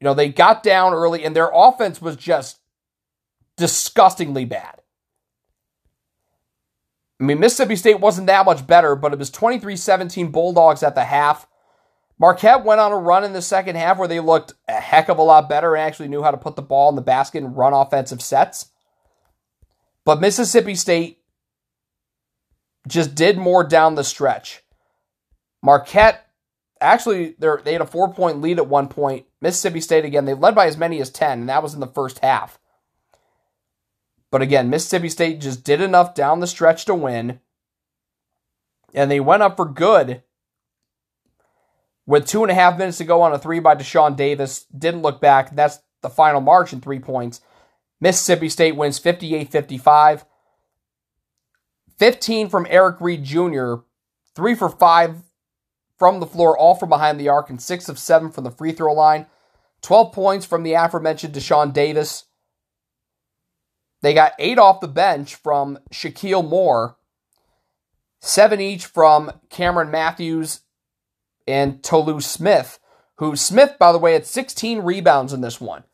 [0.01, 2.59] You know, they got down early, and their offense was just
[3.57, 4.83] disgustingly bad.
[7.21, 10.95] I mean, Mississippi State wasn't that much better, but it was 23 17 Bulldogs at
[10.95, 11.47] the half.
[12.19, 15.19] Marquette went on a run in the second half where they looked a heck of
[15.19, 17.57] a lot better and actually knew how to put the ball in the basket and
[17.57, 18.71] run offensive sets.
[20.05, 21.19] But Mississippi State
[22.87, 24.63] just did more down the stretch.
[25.63, 26.30] Marquette
[26.81, 29.27] actually they had a four point lead at one point.
[29.41, 31.87] Mississippi State again they led by as many as ten, and that was in the
[31.87, 32.59] first half.
[34.31, 37.41] But again, Mississippi State just did enough down the stretch to win,
[38.95, 40.23] and they went up for good
[42.07, 44.65] with two and a half minutes to go on a three by Dashawn Davis.
[44.65, 45.55] Didn't look back.
[45.55, 47.41] That's the final margin, three points.
[48.01, 50.25] Mississippi State wins 58 55.
[51.99, 53.75] 15 from Eric Reed Jr.,
[54.35, 55.17] 3 for 5
[56.01, 58.73] from the floor, all from behind the arc, and 6 of 7 from the free
[58.73, 59.27] throw line.
[59.83, 62.25] 12 points from the aforementioned Dashawn Davis.
[64.01, 66.97] They got 8 off the bench from Shakeel Moore,
[68.23, 70.63] 7 each from Cameron Matthews
[71.47, 72.79] and Tolu Smith,
[73.17, 75.85] who Smith, by the way, had 16 rebounds in this one.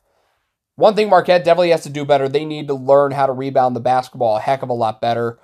[0.76, 3.74] One thing Marquette definitely has to do better, they need to learn how to rebound
[3.74, 5.40] the basketball a heck of a lot better.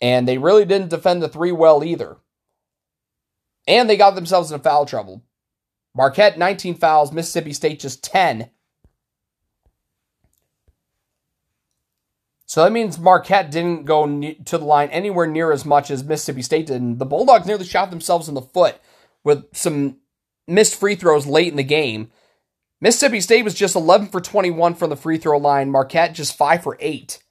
[0.00, 2.16] And they really didn't defend the three well either.
[3.66, 5.22] And they got themselves in foul trouble.
[5.94, 8.50] Marquette, 19 fouls, Mississippi State just 10.
[12.46, 16.42] So that means Marquette didn't go to the line anywhere near as much as Mississippi
[16.42, 16.80] State did.
[16.82, 18.76] And the Bulldogs nearly shot themselves in the foot
[19.22, 19.98] with some
[20.48, 22.10] missed free throws late in the game.
[22.80, 25.70] Mississippi State was just 11 for 21 from the free throw line.
[25.70, 27.22] Marquette just 5 for 8.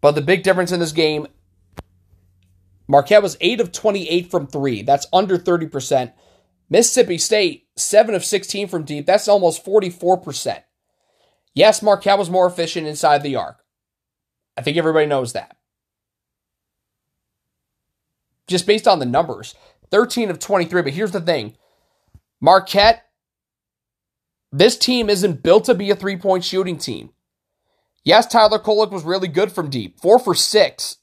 [0.00, 1.26] But the big difference in this game,
[2.90, 4.82] Marquette was 8 of 28 from 3.
[4.82, 6.12] That's under 30%.
[6.68, 9.06] Mississippi State, 7 of 16 from deep.
[9.06, 10.64] That's almost 44%.
[11.54, 13.58] Yes, Marquette was more efficient inside the arc.
[14.56, 15.56] I think everybody knows that.
[18.48, 19.54] Just based on the numbers
[19.92, 20.82] 13 of 23.
[20.82, 21.54] But here's the thing
[22.40, 23.04] Marquette,
[24.50, 27.10] this team isn't built to be a three point shooting team.
[28.02, 30.96] Yes, Tyler Kolek was really good from deep, four for six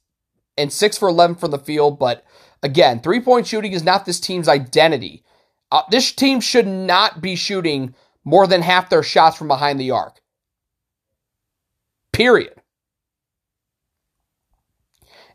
[0.58, 2.00] and six for 11 from the field.
[2.00, 2.26] But
[2.64, 5.24] again, three point shooting is not this team's identity.
[5.72, 7.94] Uh, this team should not be shooting
[8.24, 10.22] more than half their shots from behind the arc.
[12.14, 12.54] Period.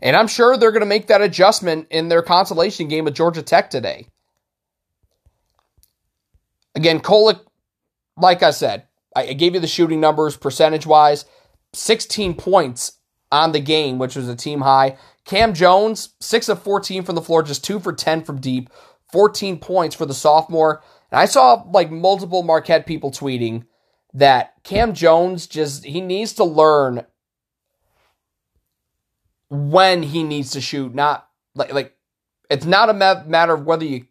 [0.00, 3.42] And I'm sure they're going to make that adjustment in their consolation game with Georgia
[3.42, 4.08] Tech today.
[6.74, 7.40] Again, Kolek,
[8.16, 11.24] like I said, I gave you the shooting numbers percentage wise.
[11.74, 12.98] 16 points
[13.30, 14.98] on the game, which was a team high.
[15.24, 18.70] Cam Jones, 6 of 14 from the floor, just 2 for 10 from deep,
[19.12, 20.82] 14 points for the sophomore.
[21.10, 23.64] And I saw like multiple Marquette people tweeting
[24.14, 27.06] that Cam Jones just he needs to learn
[29.48, 31.94] when he needs to shoot, not like like
[32.50, 34.06] it's not a matter of whether you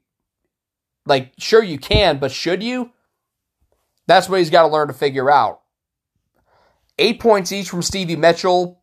[1.05, 2.91] like sure you can, but should you?
[4.07, 5.61] That's what he's got to learn to figure out.
[6.99, 8.80] Eight points each from Stevie Mitchell,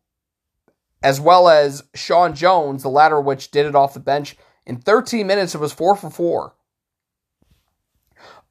[1.01, 4.35] as well as Sean Jones, the latter of which did it off the bench.
[4.65, 6.55] In 13 minutes, it was four for four.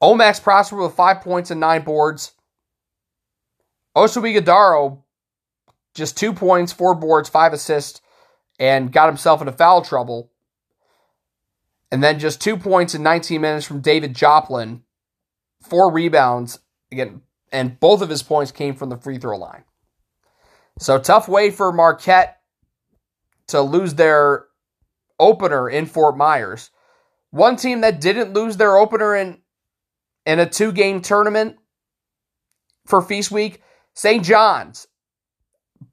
[0.01, 2.33] Omax Prosper with five points and nine boards.
[3.95, 5.03] Oso Ighodaro,
[5.93, 8.01] just two points, four boards, five assists,
[8.59, 10.31] and got himself into foul trouble.
[11.91, 14.83] And then just two points in 19 minutes from David Joplin,
[15.61, 16.59] four rebounds,
[16.91, 17.21] again,
[17.51, 19.63] and both of his points came from the free throw line.
[20.79, 22.38] So tough way for Marquette
[23.49, 24.45] to lose their
[25.19, 26.71] opener in Fort Myers.
[27.31, 29.39] One team that didn't lose their opener in
[30.25, 31.57] in a two game tournament
[32.85, 33.61] for Feast Week,
[33.93, 34.23] St.
[34.23, 34.87] John's.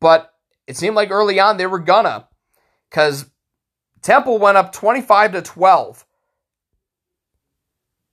[0.01, 0.33] But
[0.67, 2.29] it seemed like early on they were gonna,
[2.91, 3.27] because
[4.03, 6.07] Temple went up 25 to 12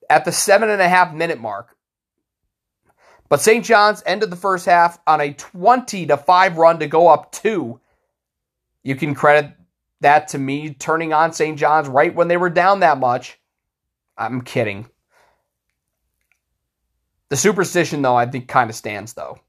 [0.10, 1.76] at the seven and a half minute mark.
[3.30, 3.66] But St.
[3.66, 7.80] John's ended the first half on a 20 to 5 run to go up two.
[8.84, 9.54] You can credit
[10.02, 11.58] that to me turning on St.
[11.58, 13.40] John's right when they were down that much.
[14.18, 14.88] I'm kidding.
[17.30, 19.40] The superstition, though, I think kind of stands, though.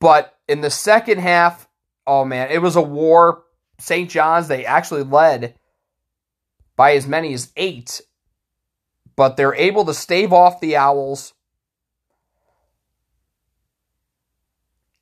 [0.00, 1.68] But in the second half,
[2.06, 3.44] oh man, it was a war.
[3.78, 4.10] St.
[4.10, 5.54] John's, they actually led
[6.76, 8.00] by as many as eight,
[9.16, 11.34] but they're able to stave off the Owls.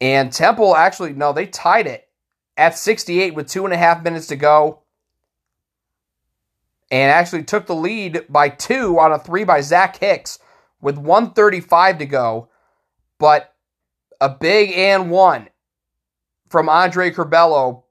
[0.01, 2.04] And Temple actually, no, they tied it
[2.57, 4.81] at 68 with two and a half minutes to go.
[6.91, 10.39] And actually took the lead by two on a three by Zach Hicks
[10.81, 12.49] with 135 to go.
[13.19, 13.55] But
[14.21, 15.49] a big and one
[16.49, 17.83] from Andre Curbelo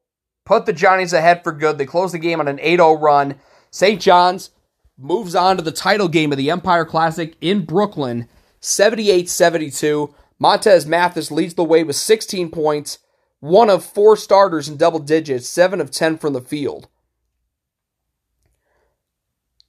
[0.46, 1.78] put the Johnnies ahead for good.
[1.78, 3.36] They closed the game on an 8 0 run.
[3.72, 4.00] St.
[4.00, 4.52] John's
[4.98, 8.28] moves on to the title game of the Empire Classic in Brooklyn,
[8.60, 10.14] 78 72.
[10.40, 13.00] Montez Mathis leads the way with 16 points,
[13.44, 16.88] one of four starters in double digits, 7 of 10 from the field.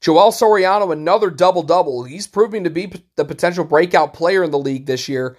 [0.01, 2.05] Joel Soriano, another double double.
[2.05, 5.37] He's proving to be the potential breakout player in the league this year.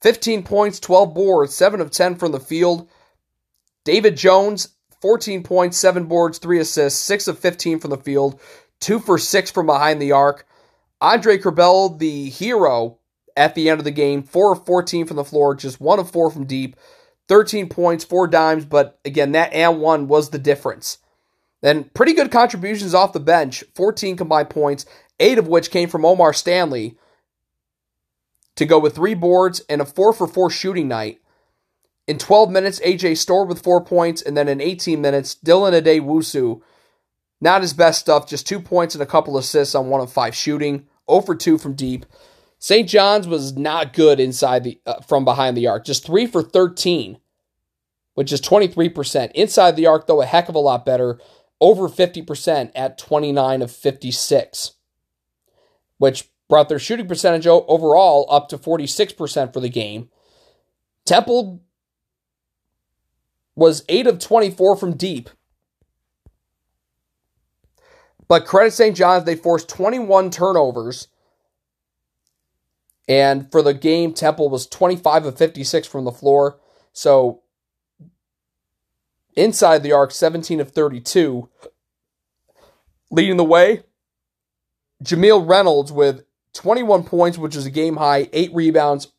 [0.00, 2.88] 15 points, 12 boards, 7 of 10 from the field.
[3.84, 4.68] David Jones,
[5.02, 8.40] 14 points, 7 boards, 3 assists, 6 of 15 from the field,
[8.80, 10.46] 2 for 6 from behind the arc.
[11.02, 13.00] Andre Curbelo, the hero,
[13.36, 14.22] at the end of the game.
[14.22, 16.74] 4 of 14 from the floor, just 1 of 4 from deep.
[17.28, 20.98] 13 points, 4 dimes, but again, that and 1 was the difference.
[21.62, 24.86] Then pretty good contributions off the bench 14 combined points,
[25.18, 26.96] 8 of which came from O'Mar Stanley
[28.54, 31.20] to go with 3 boards and a 4 for 4 shooting night.
[32.06, 36.60] In 12 minutes, AJ Storr with 4 points, and then in 18 minutes, Dylan Addae-Wusu.
[37.40, 40.34] Not his best stuff, just 2 points and a couple assists on 1 of 5
[40.34, 40.86] shooting.
[41.10, 42.06] 0 for 2 from deep.
[42.58, 42.88] St.
[42.88, 47.18] John's was not good inside the uh, from behind the arc, just 3 for 13,
[48.14, 49.30] which is 23%.
[49.32, 51.20] Inside the arc though a heck of a lot better,
[51.60, 54.72] over 50% at 29 of 56.
[55.98, 60.10] Which brought their shooting percentage overall up to 46% for the game.
[61.04, 61.62] Temple
[63.54, 65.30] was 8 of 24 from deep.
[68.28, 68.96] But credit St.
[68.96, 71.08] John's, they forced 21 turnovers
[73.08, 76.58] and for the game, Temple was 25 of 56 from the floor.
[76.92, 77.42] So
[79.36, 81.48] inside the arc, 17 of 32.
[83.10, 83.84] Leading the way,
[85.02, 89.12] Jamille Reynolds with 21 points, which is a game high, 8 rebounds,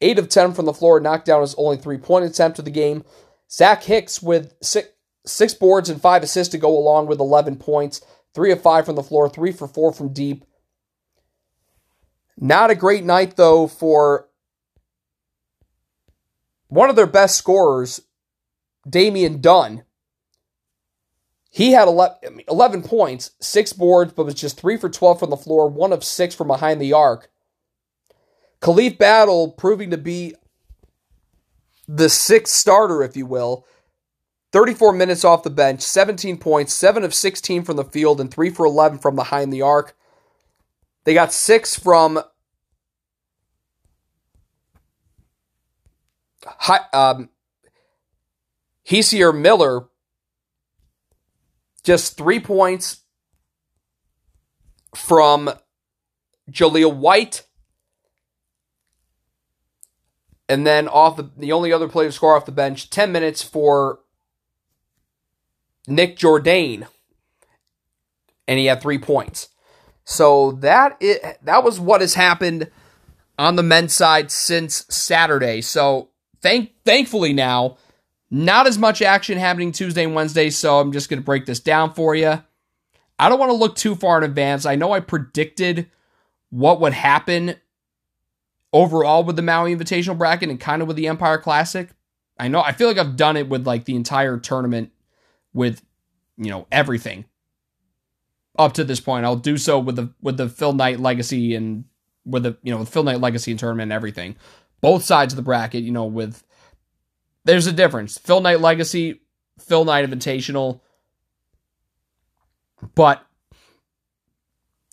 [0.00, 2.70] 8 of 10 from the floor, knocked down his only three point attempt of the
[2.70, 3.04] game.
[3.50, 4.88] Zach Hicks with six,
[5.24, 8.00] six boards and 5 assists to go along with 11 points,
[8.34, 10.44] 3 of 5 from the floor, 3 for 4 from deep.
[12.38, 14.28] Not a great night, though, for
[16.68, 18.00] one of their best scorers,
[18.88, 19.84] Damian Dunn.
[21.50, 25.68] He had 11 points, six boards, but was just three for 12 from the floor,
[25.68, 27.30] one of six from behind the arc.
[28.60, 30.34] Khalif Battle proving to be
[31.86, 33.66] the sixth starter, if you will.
[34.52, 38.50] 34 minutes off the bench, 17 points, 7 of 16 from the field, and 3
[38.50, 39.96] for 11 from behind the arc.
[41.04, 42.20] They got six from
[46.92, 47.28] um,
[48.88, 49.86] Hysier Miller,
[51.82, 53.00] just three points
[54.94, 55.50] from
[56.50, 57.46] Jahlil White.
[60.48, 63.42] And then off the the only other player to score off the bench, 10 minutes
[63.42, 64.00] for
[65.86, 66.86] Nick Jourdain.
[68.46, 69.48] And he had three points.
[70.04, 72.70] So that it that was what has happened
[73.38, 75.60] on the men's side since Saturday.
[75.60, 77.78] So thank thankfully now,
[78.30, 81.60] not as much action happening Tuesday and Wednesday, so I'm just going to break this
[81.60, 82.42] down for you.
[83.18, 84.66] I don't want to look too far in advance.
[84.66, 85.90] I know I predicted
[86.50, 87.56] what would happen
[88.72, 91.88] overall with the Maui Invitational bracket and kind of with the Empire Classic.
[92.38, 94.90] I know I feel like I've done it with like the entire tournament
[95.52, 95.82] with
[96.36, 97.24] you know everything
[98.58, 99.24] up to this point.
[99.24, 101.84] I'll do so with the with the Phil Knight legacy and
[102.24, 104.36] with the you know the Phil Knight legacy and tournament and everything.
[104.80, 106.44] Both sides of the bracket, you know, with
[107.44, 108.18] there's a difference.
[108.18, 109.20] Phil Knight legacy,
[109.58, 110.80] Phil Knight invitational.
[112.94, 113.24] But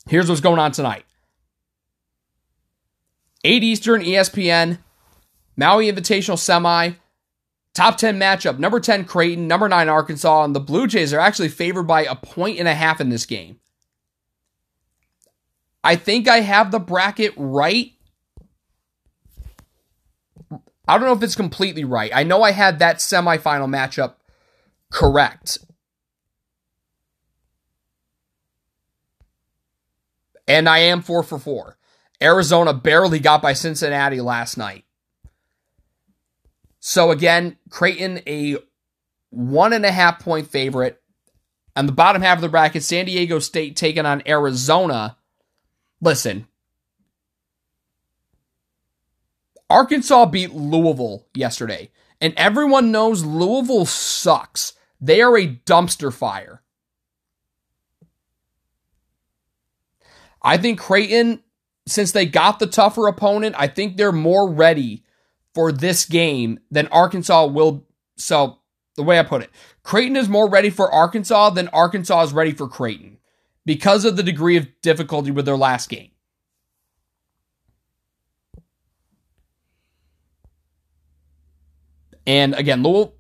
[0.08, 1.04] here's what's going on tonight.
[3.44, 4.78] 8 Eastern, ESPN,
[5.58, 6.92] Maui Invitational Semi,
[7.74, 8.60] top 10 matchup.
[8.60, 12.16] Number 10, Creighton, number 9, Arkansas, and the Blue Jays are actually favored by a
[12.16, 13.60] point and a half in this game.
[15.84, 17.94] I think I have the bracket right.
[20.88, 22.12] I don't know if it's completely right.
[22.14, 24.16] I know I had that semifinal matchup
[24.92, 25.60] correct.
[30.48, 31.78] And I am four for four.
[32.22, 34.84] Arizona barely got by Cincinnati last night.
[36.82, 38.58] So again, Creighton a
[39.30, 41.02] one and a half point favorite.
[41.78, 45.16] On the bottom half of the bracket, San Diego State taking on Arizona
[46.02, 46.48] listen,
[49.70, 54.74] Arkansas beat Louisville yesterday, and everyone knows Louisville sucks.
[55.00, 56.62] They are a dumpster fire.
[60.42, 61.44] I think Creighton,
[61.88, 65.06] since they got the tougher opponent, I think they're more ready
[65.54, 67.86] for this game than Arkansas will.
[68.18, 68.60] So,
[68.96, 69.50] the way I put it,
[69.84, 73.18] Creighton is more ready for Arkansas than Arkansas is ready for Creighton
[73.66, 76.12] because of the degree of difficulty with their last game.
[82.28, 83.16] And again, Louisville,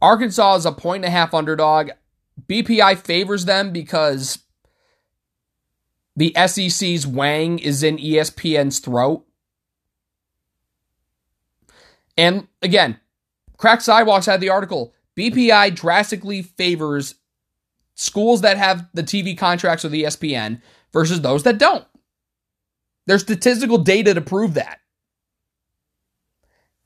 [0.00, 1.90] Arkansas is a point and a half underdog.
[2.48, 4.38] BPI favors them because
[6.16, 9.26] the SEC's Wang is in ESPN's throat.
[12.16, 12.98] And again,
[13.56, 14.94] Cracked Sidewalks had the article.
[15.16, 17.14] BPI drastically favors
[17.94, 20.60] schools that have the TV contracts with ESPN
[20.92, 21.86] versus those that don't.
[23.06, 24.80] There's statistical data to prove that.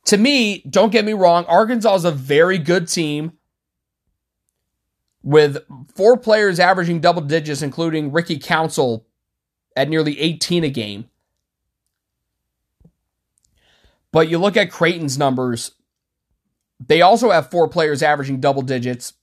[0.07, 3.33] To me, don't get me wrong, Arkansas is a very good team
[5.23, 5.59] with
[5.95, 9.07] four players averaging double digits, including Ricky Council
[9.77, 11.11] at nearly 18 a game.
[14.13, 15.73] But you look at Creighton's numbers,
[16.85, 19.15] they also have four players averaging double digits.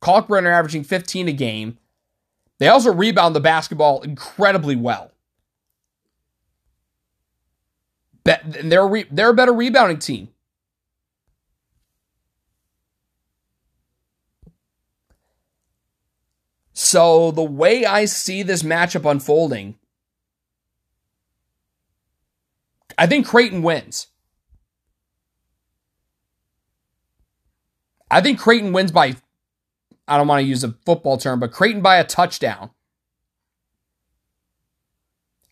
[0.00, 1.78] Kalkbrenner averaging 15 a game.
[2.58, 5.10] They also rebound the basketball incredibly well.
[8.24, 10.28] They're, re- they're a better rebounding team.
[16.72, 19.76] So, the way I see this matchup unfolding,
[22.98, 24.08] I think Creighton wins.
[28.14, 29.16] I think Creighton wins by,
[30.06, 32.70] I don't want to use a football term, but Creighton by a touchdown.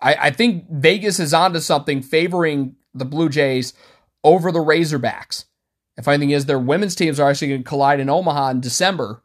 [0.00, 3.74] I, I think Vegas is onto something favoring the Blue Jays
[4.22, 5.46] over the Razorbacks.
[5.96, 9.24] If anything is, their women's teams are actually going to collide in Omaha in December.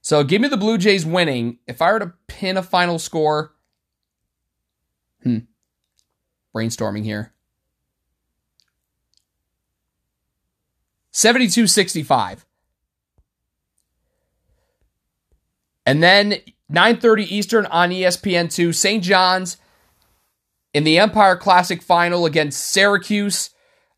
[0.00, 1.58] So give me the Blue Jays winning.
[1.66, 3.52] If I were to pin a final score,
[5.22, 5.40] hmm,
[6.56, 7.34] brainstorming here.
[11.12, 12.44] 72 65.
[15.86, 16.34] And then
[16.70, 19.02] 9:30 Eastern on ESPN2, St.
[19.02, 19.56] John's
[20.74, 23.50] in the Empire Classic final against Syracuse.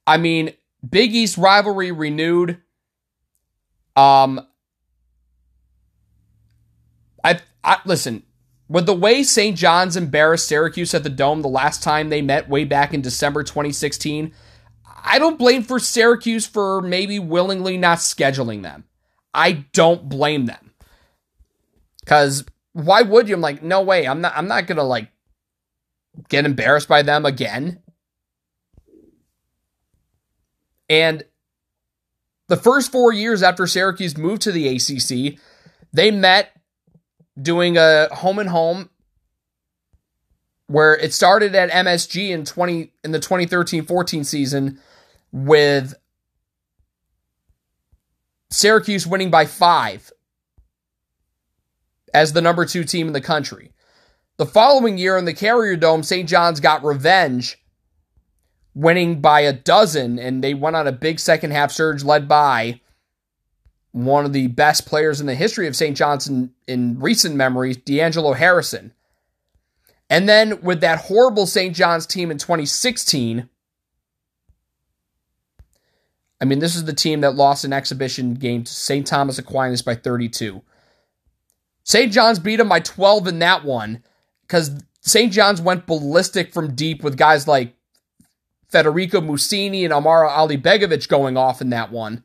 [0.06, 0.54] I mean,
[0.88, 2.58] Big East rivalry renewed.
[3.96, 4.46] Um
[7.24, 8.22] I I listen,
[8.68, 9.58] with the way St.
[9.58, 13.42] John's embarrassed Syracuse at the Dome the last time they met way back in December
[13.42, 14.32] 2016,
[15.03, 18.84] I don't blame for Syracuse for maybe willingly not scheduling them.
[19.32, 20.72] I don't blame them.
[22.07, 23.34] Cuz why would you?
[23.34, 24.07] I'm like, no way.
[24.07, 25.11] I'm not I'm not to like
[26.28, 27.80] get embarrassed by them again.
[30.88, 31.22] And
[32.48, 35.38] the first 4 years after Syracuse moved to the ACC,
[35.92, 36.51] they met
[37.40, 38.90] doing a home and home
[40.66, 44.80] where it started at MSG in 20 in the 2013-14 season
[45.32, 45.94] with
[48.50, 50.12] Syracuse winning by 5
[52.12, 53.72] as the number 2 team in the country.
[54.36, 56.28] The following year in the Carrier Dome, St.
[56.28, 57.62] John's got revenge
[58.74, 62.80] winning by a dozen and they went on a big second half surge led by
[63.92, 65.96] one of the best players in the history of St.
[65.96, 68.92] John's in, in recent memory, D'Angelo Harrison.
[70.08, 71.74] And then with that horrible St.
[71.74, 73.48] John's team in 2016,
[76.41, 79.07] I mean, this is the team that lost an exhibition game to St.
[79.07, 80.62] Thomas Aquinas by 32.
[81.84, 82.12] St.
[82.12, 84.03] John's beat them by 12 in that one
[84.43, 85.32] because St.
[85.32, 87.74] John's went ballistic from deep with guys like
[88.68, 92.24] Federico Mussini and Amar Alibegovic going off in that one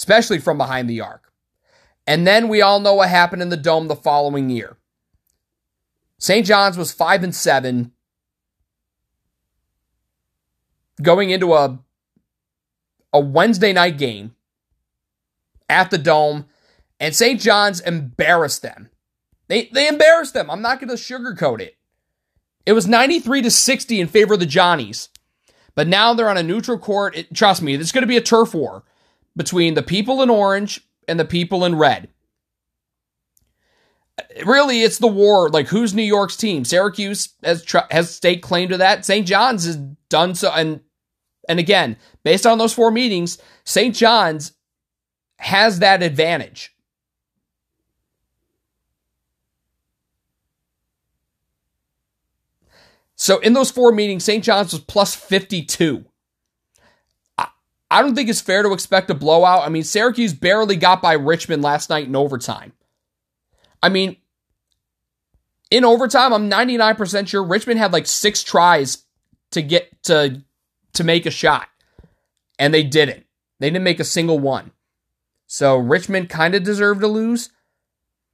[0.00, 1.30] especially from behind the arc.
[2.06, 4.78] And then we all know what happened in the dome the following year.
[6.16, 6.46] St.
[6.46, 7.92] John's was 5 and 7
[11.02, 11.78] going into a
[13.12, 14.34] a Wednesday night game
[15.68, 16.46] at the dome
[17.00, 17.40] and St.
[17.40, 18.90] John's embarrassed them.
[19.48, 20.50] They they embarrassed them.
[20.50, 21.76] I'm not going to sugarcoat it.
[22.66, 25.08] It was 93 to 60 in favor of the Johnnies.
[25.74, 27.16] But now they're on a neutral court.
[27.16, 28.84] It, trust me, it's going to be a turf war
[29.36, 32.08] between the people in orange and the people in red.
[34.44, 35.48] Really, it's the war.
[35.48, 36.64] Like, who's New York's team?
[36.64, 39.06] Syracuse has has state claim to that.
[39.06, 39.26] St.
[39.26, 39.76] John's has
[40.10, 40.80] done so, and
[41.50, 43.92] and again, based on those four meetings, St.
[43.92, 44.52] John's
[45.38, 46.72] has that advantage.
[53.16, 54.44] So in those four meetings, St.
[54.44, 56.04] John's was plus 52.
[57.36, 59.66] I don't think it's fair to expect a blowout.
[59.66, 62.72] I mean, Syracuse barely got by Richmond last night in overtime.
[63.82, 64.18] I mean,
[65.72, 69.04] in overtime, I'm 99% sure Richmond had like six tries
[69.50, 70.44] to get to
[70.94, 71.68] to make a shot.
[72.58, 73.24] And they didn't.
[73.58, 74.72] They didn't make a single one.
[75.46, 77.50] So Richmond kind of deserved to lose.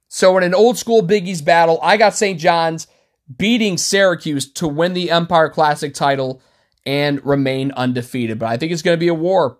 [0.07, 2.39] So in an old school Big East battle, I got St.
[2.39, 2.87] John's
[3.35, 6.41] beating Syracuse to win the Empire Classic title
[6.85, 8.39] and remain undefeated.
[8.39, 9.59] But I think it's going to be a war.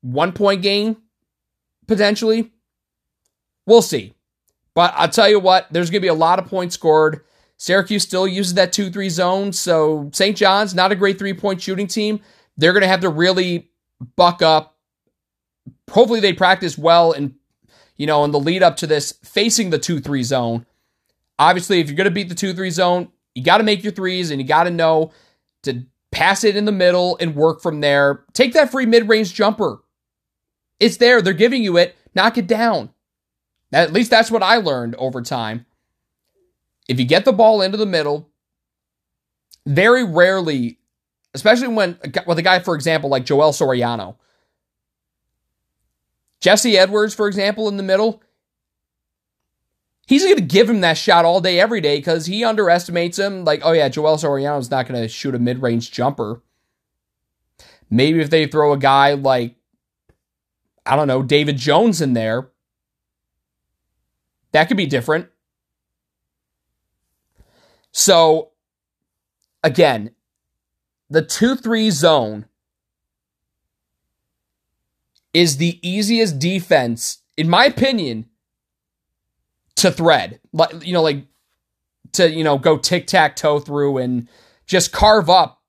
[0.00, 0.96] One point game,
[1.86, 2.52] potentially.
[3.66, 4.14] We'll see.
[4.74, 7.24] But I'll tell you what, there's going to be a lot of points scored.
[7.58, 9.52] Syracuse still uses that 2 3 zone.
[9.52, 10.36] So St.
[10.36, 12.20] John's, not a great three point shooting team.
[12.56, 13.70] They're going to have to really
[14.16, 14.76] buck up.
[15.90, 17.34] Hopefully, they practice well and,
[17.96, 20.66] you know, in the lead up to this, facing the 2 3 zone.
[21.38, 23.92] Obviously, if you're going to beat the 2 3 zone, you got to make your
[23.92, 25.12] threes and you got to know
[25.64, 28.24] to pass it in the middle and work from there.
[28.32, 29.78] Take that free mid range jumper.
[30.78, 31.20] It's there.
[31.20, 31.96] They're giving you it.
[32.14, 32.90] Knock it down.
[33.72, 35.66] At least that's what I learned over time.
[36.88, 38.30] If you get the ball into the middle,
[39.66, 40.78] very rarely,
[41.34, 44.16] especially when with a guy, for example, like Joel Soriano,
[46.40, 48.22] Jesse Edwards, for example, in the middle,
[50.06, 53.44] he's going to give him that shot all day, every day because he underestimates him.
[53.44, 56.42] Like, oh yeah, Joel Soriano's not going to shoot a mid range jumper.
[57.90, 59.56] Maybe if they throw a guy like,
[60.86, 62.48] I don't know, David Jones in there,
[64.52, 65.28] that could be different.
[67.92, 68.50] So,
[69.62, 70.12] again,
[71.10, 72.46] the 2 3 zone
[75.34, 78.26] is the easiest defense, in my opinion,
[79.76, 80.40] to thread.
[80.52, 81.24] Like, you know, like
[82.12, 84.28] to, you know, go tic tac toe through and
[84.66, 85.62] just carve up,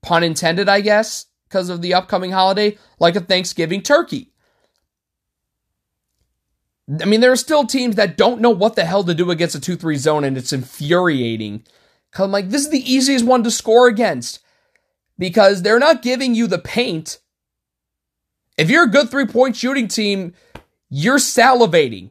[0.00, 4.31] pun intended, I guess, because of the upcoming holiday, like a Thanksgiving turkey.
[7.00, 9.54] I mean, there are still teams that don't know what the hell to do against
[9.54, 11.64] a 2 3 zone, and it's infuriating.
[12.10, 14.40] Cause I'm like, this is the easiest one to score against
[15.18, 17.18] because they're not giving you the paint.
[18.58, 20.34] If you're a good three point shooting team,
[20.90, 22.10] you're salivating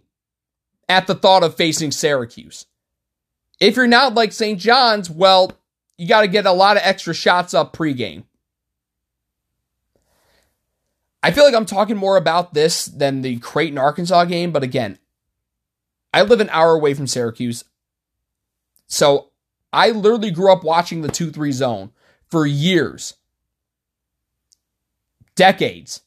[0.90, 2.66] at the thought of facing Syracuse.
[3.60, 4.60] If you're not like St.
[4.60, 5.52] John's, well,
[5.98, 8.24] you got to get a lot of extra shots up pregame.
[11.24, 14.98] I feel like I'm talking more about this than the Creighton Arkansas game, but again,
[16.14, 17.64] I live an hour away from Syracuse.
[18.88, 19.30] So
[19.72, 21.92] I literally grew up watching the 2 3 zone
[22.30, 23.16] for years,
[25.36, 26.02] decades.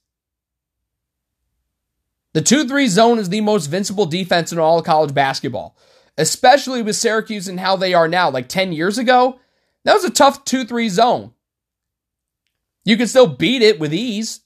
[2.33, 5.77] The 2 3 zone is the most vincible defense in all college basketball,
[6.19, 8.29] especially with Syracuse and how they are now.
[8.29, 9.39] Like 10 years ago,
[9.85, 11.33] that was a tough 2 3 zone.
[12.85, 14.41] You could still beat it with ease.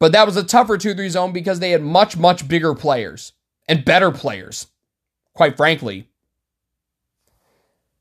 [0.00, 3.32] But that was a tougher 2 3 zone because they had much, much bigger players
[3.68, 4.68] and better players,
[5.34, 6.08] quite frankly.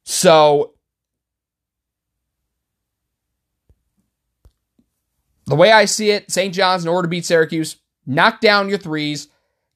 [0.04, 0.74] So,
[5.46, 6.54] the way I see it, St.
[6.54, 9.28] John's, in order to beat Syracuse, knock down your threes,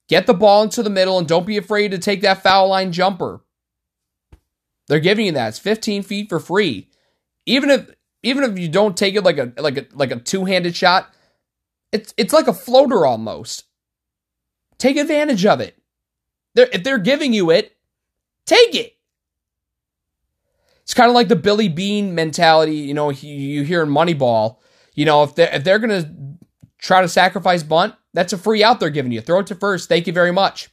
[0.07, 2.91] get the ball into the middle, and don't be afraid to take that foul line
[2.91, 3.41] jumper.
[4.87, 5.49] They're giving you that.
[5.49, 6.87] It's 15 feet for free.
[7.45, 7.89] Even if
[8.23, 11.13] even if you don't take it like a like a like a two-handed shot,
[11.91, 13.65] it's it's like a floater almost.
[14.77, 15.77] Take advantage of it.
[16.55, 17.75] They're, if they're giving you it,
[18.45, 18.97] take it.
[20.81, 24.57] It's kind of like the Billy Beane mentality, you know, you hear in Moneyball.
[24.93, 26.09] You know, if they're, if they're to
[26.79, 29.21] try to sacrifice bunt, that's a free out they're giving you.
[29.21, 29.87] Throw it to first.
[29.87, 30.69] Thank you very much.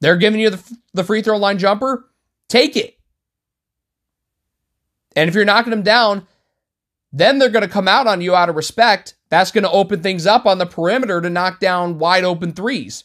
[0.00, 2.08] They're giving you the, the free throw line jumper.
[2.48, 2.96] Take it.
[5.14, 6.26] And if you're knocking them down,
[7.12, 9.14] then they're going to come out on you out of respect.
[9.28, 13.04] That's going to open things up on the perimeter to knock down wide open threes.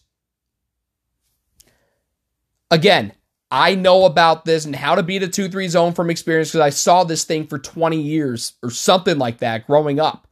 [2.72, 3.14] Again,
[3.50, 6.62] I know about this and how to beat a 2 3 zone from experience because
[6.62, 10.28] I saw this thing for 20 years or something like that growing up.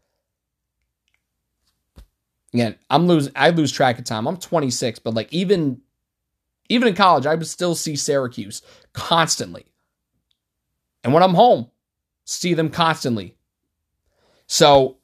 [2.54, 4.28] Again, I'm losing I lose track of time.
[4.28, 5.82] I'm 26, but like even
[6.70, 8.62] even in college, I would still see Syracuse
[8.94, 9.66] constantly.
[11.04, 11.70] And when I'm home,
[12.26, 13.36] see them constantly.
[14.48, 14.98] So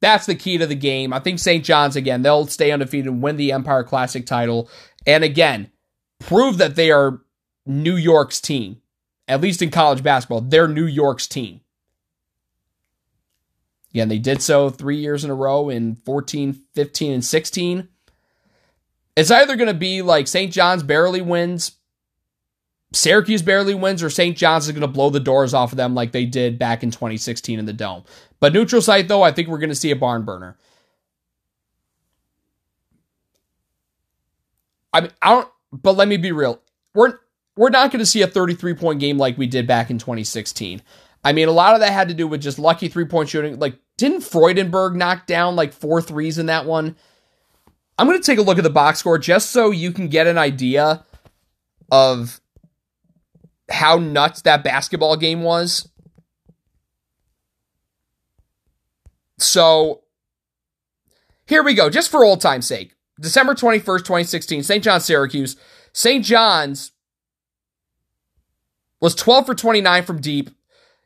[0.00, 1.12] that's the key to the game.
[1.12, 1.64] I think St.
[1.64, 4.68] John's, again, they'll stay undefeated and win the Empire Classic title.
[5.06, 5.70] And again,
[6.18, 7.20] prove that they are
[7.66, 8.80] New York's team.
[9.26, 11.60] At least in college basketball, they're New York's team.
[13.92, 17.88] Again, they did so three years in a row in 14, 15, and 16.
[19.16, 20.52] It's either going to be like St.
[20.52, 21.72] John's barely wins,
[22.92, 24.36] Syracuse barely wins, or St.
[24.36, 26.90] John's is going to blow the doors off of them like they did back in
[26.90, 28.04] 2016 in the Dome.
[28.40, 30.56] But neutral site, though, I think we're going to see a barn burner.
[34.92, 36.60] I mean, I don't, but let me be real.
[36.94, 37.18] We're,
[37.56, 40.82] we're not going to see a 33 point game like we did back in 2016.
[41.24, 43.58] I mean, a lot of that had to do with just lucky three point shooting.
[43.58, 46.96] Like, didn't Freudenberg knock down like four threes in that one?
[47.98, 50.28] I'm going to take a look at the box score just so you can get
[50.28, 51.04] an idea
[51.90, 52.40] of
[53.68, 55.88] how nuts that basketball game was.
[59.38, 60.02] So
[61.46, 62.94] here we go, just for old time's sake.
[63.20, 64.84] December 21st, 2016, St.
[64.84, 65.56] John's, Syracuse.
[65.92, 66.24] St.
[66.24, 66.92] John's
[69.00, 70.50] was 12 for 29 from deep,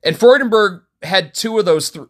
[0.03, 1.89] and Freudenberg had two of those.
[1.89, 2.07] three.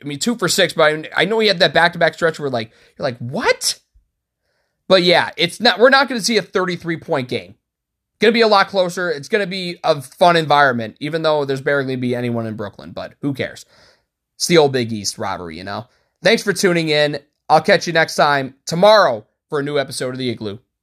[0.00, 2.38] I mean, two for six, but I, know he had that back to back stretch
[2.38, 3.80] where like you're like, what?
[4.86, 5.78] But yeah, it's not.
[5.78, 7.56] We're not going to see a 33 point game.
[8.20, 9.10] Going to be a lot closer.
[9.10, 12.92] It's going to be a fun environment, even though there's barely be anyone in Brooklyn.
[12.92, 13.66] But who cares?
[14.42, 15.86] It's the old Big East robbery, you know.
[16.20, 17.20] Thanks for tuning in.
[17.48, 20.58] I'll catch you next time tomorrow for a new episode of the Igloo.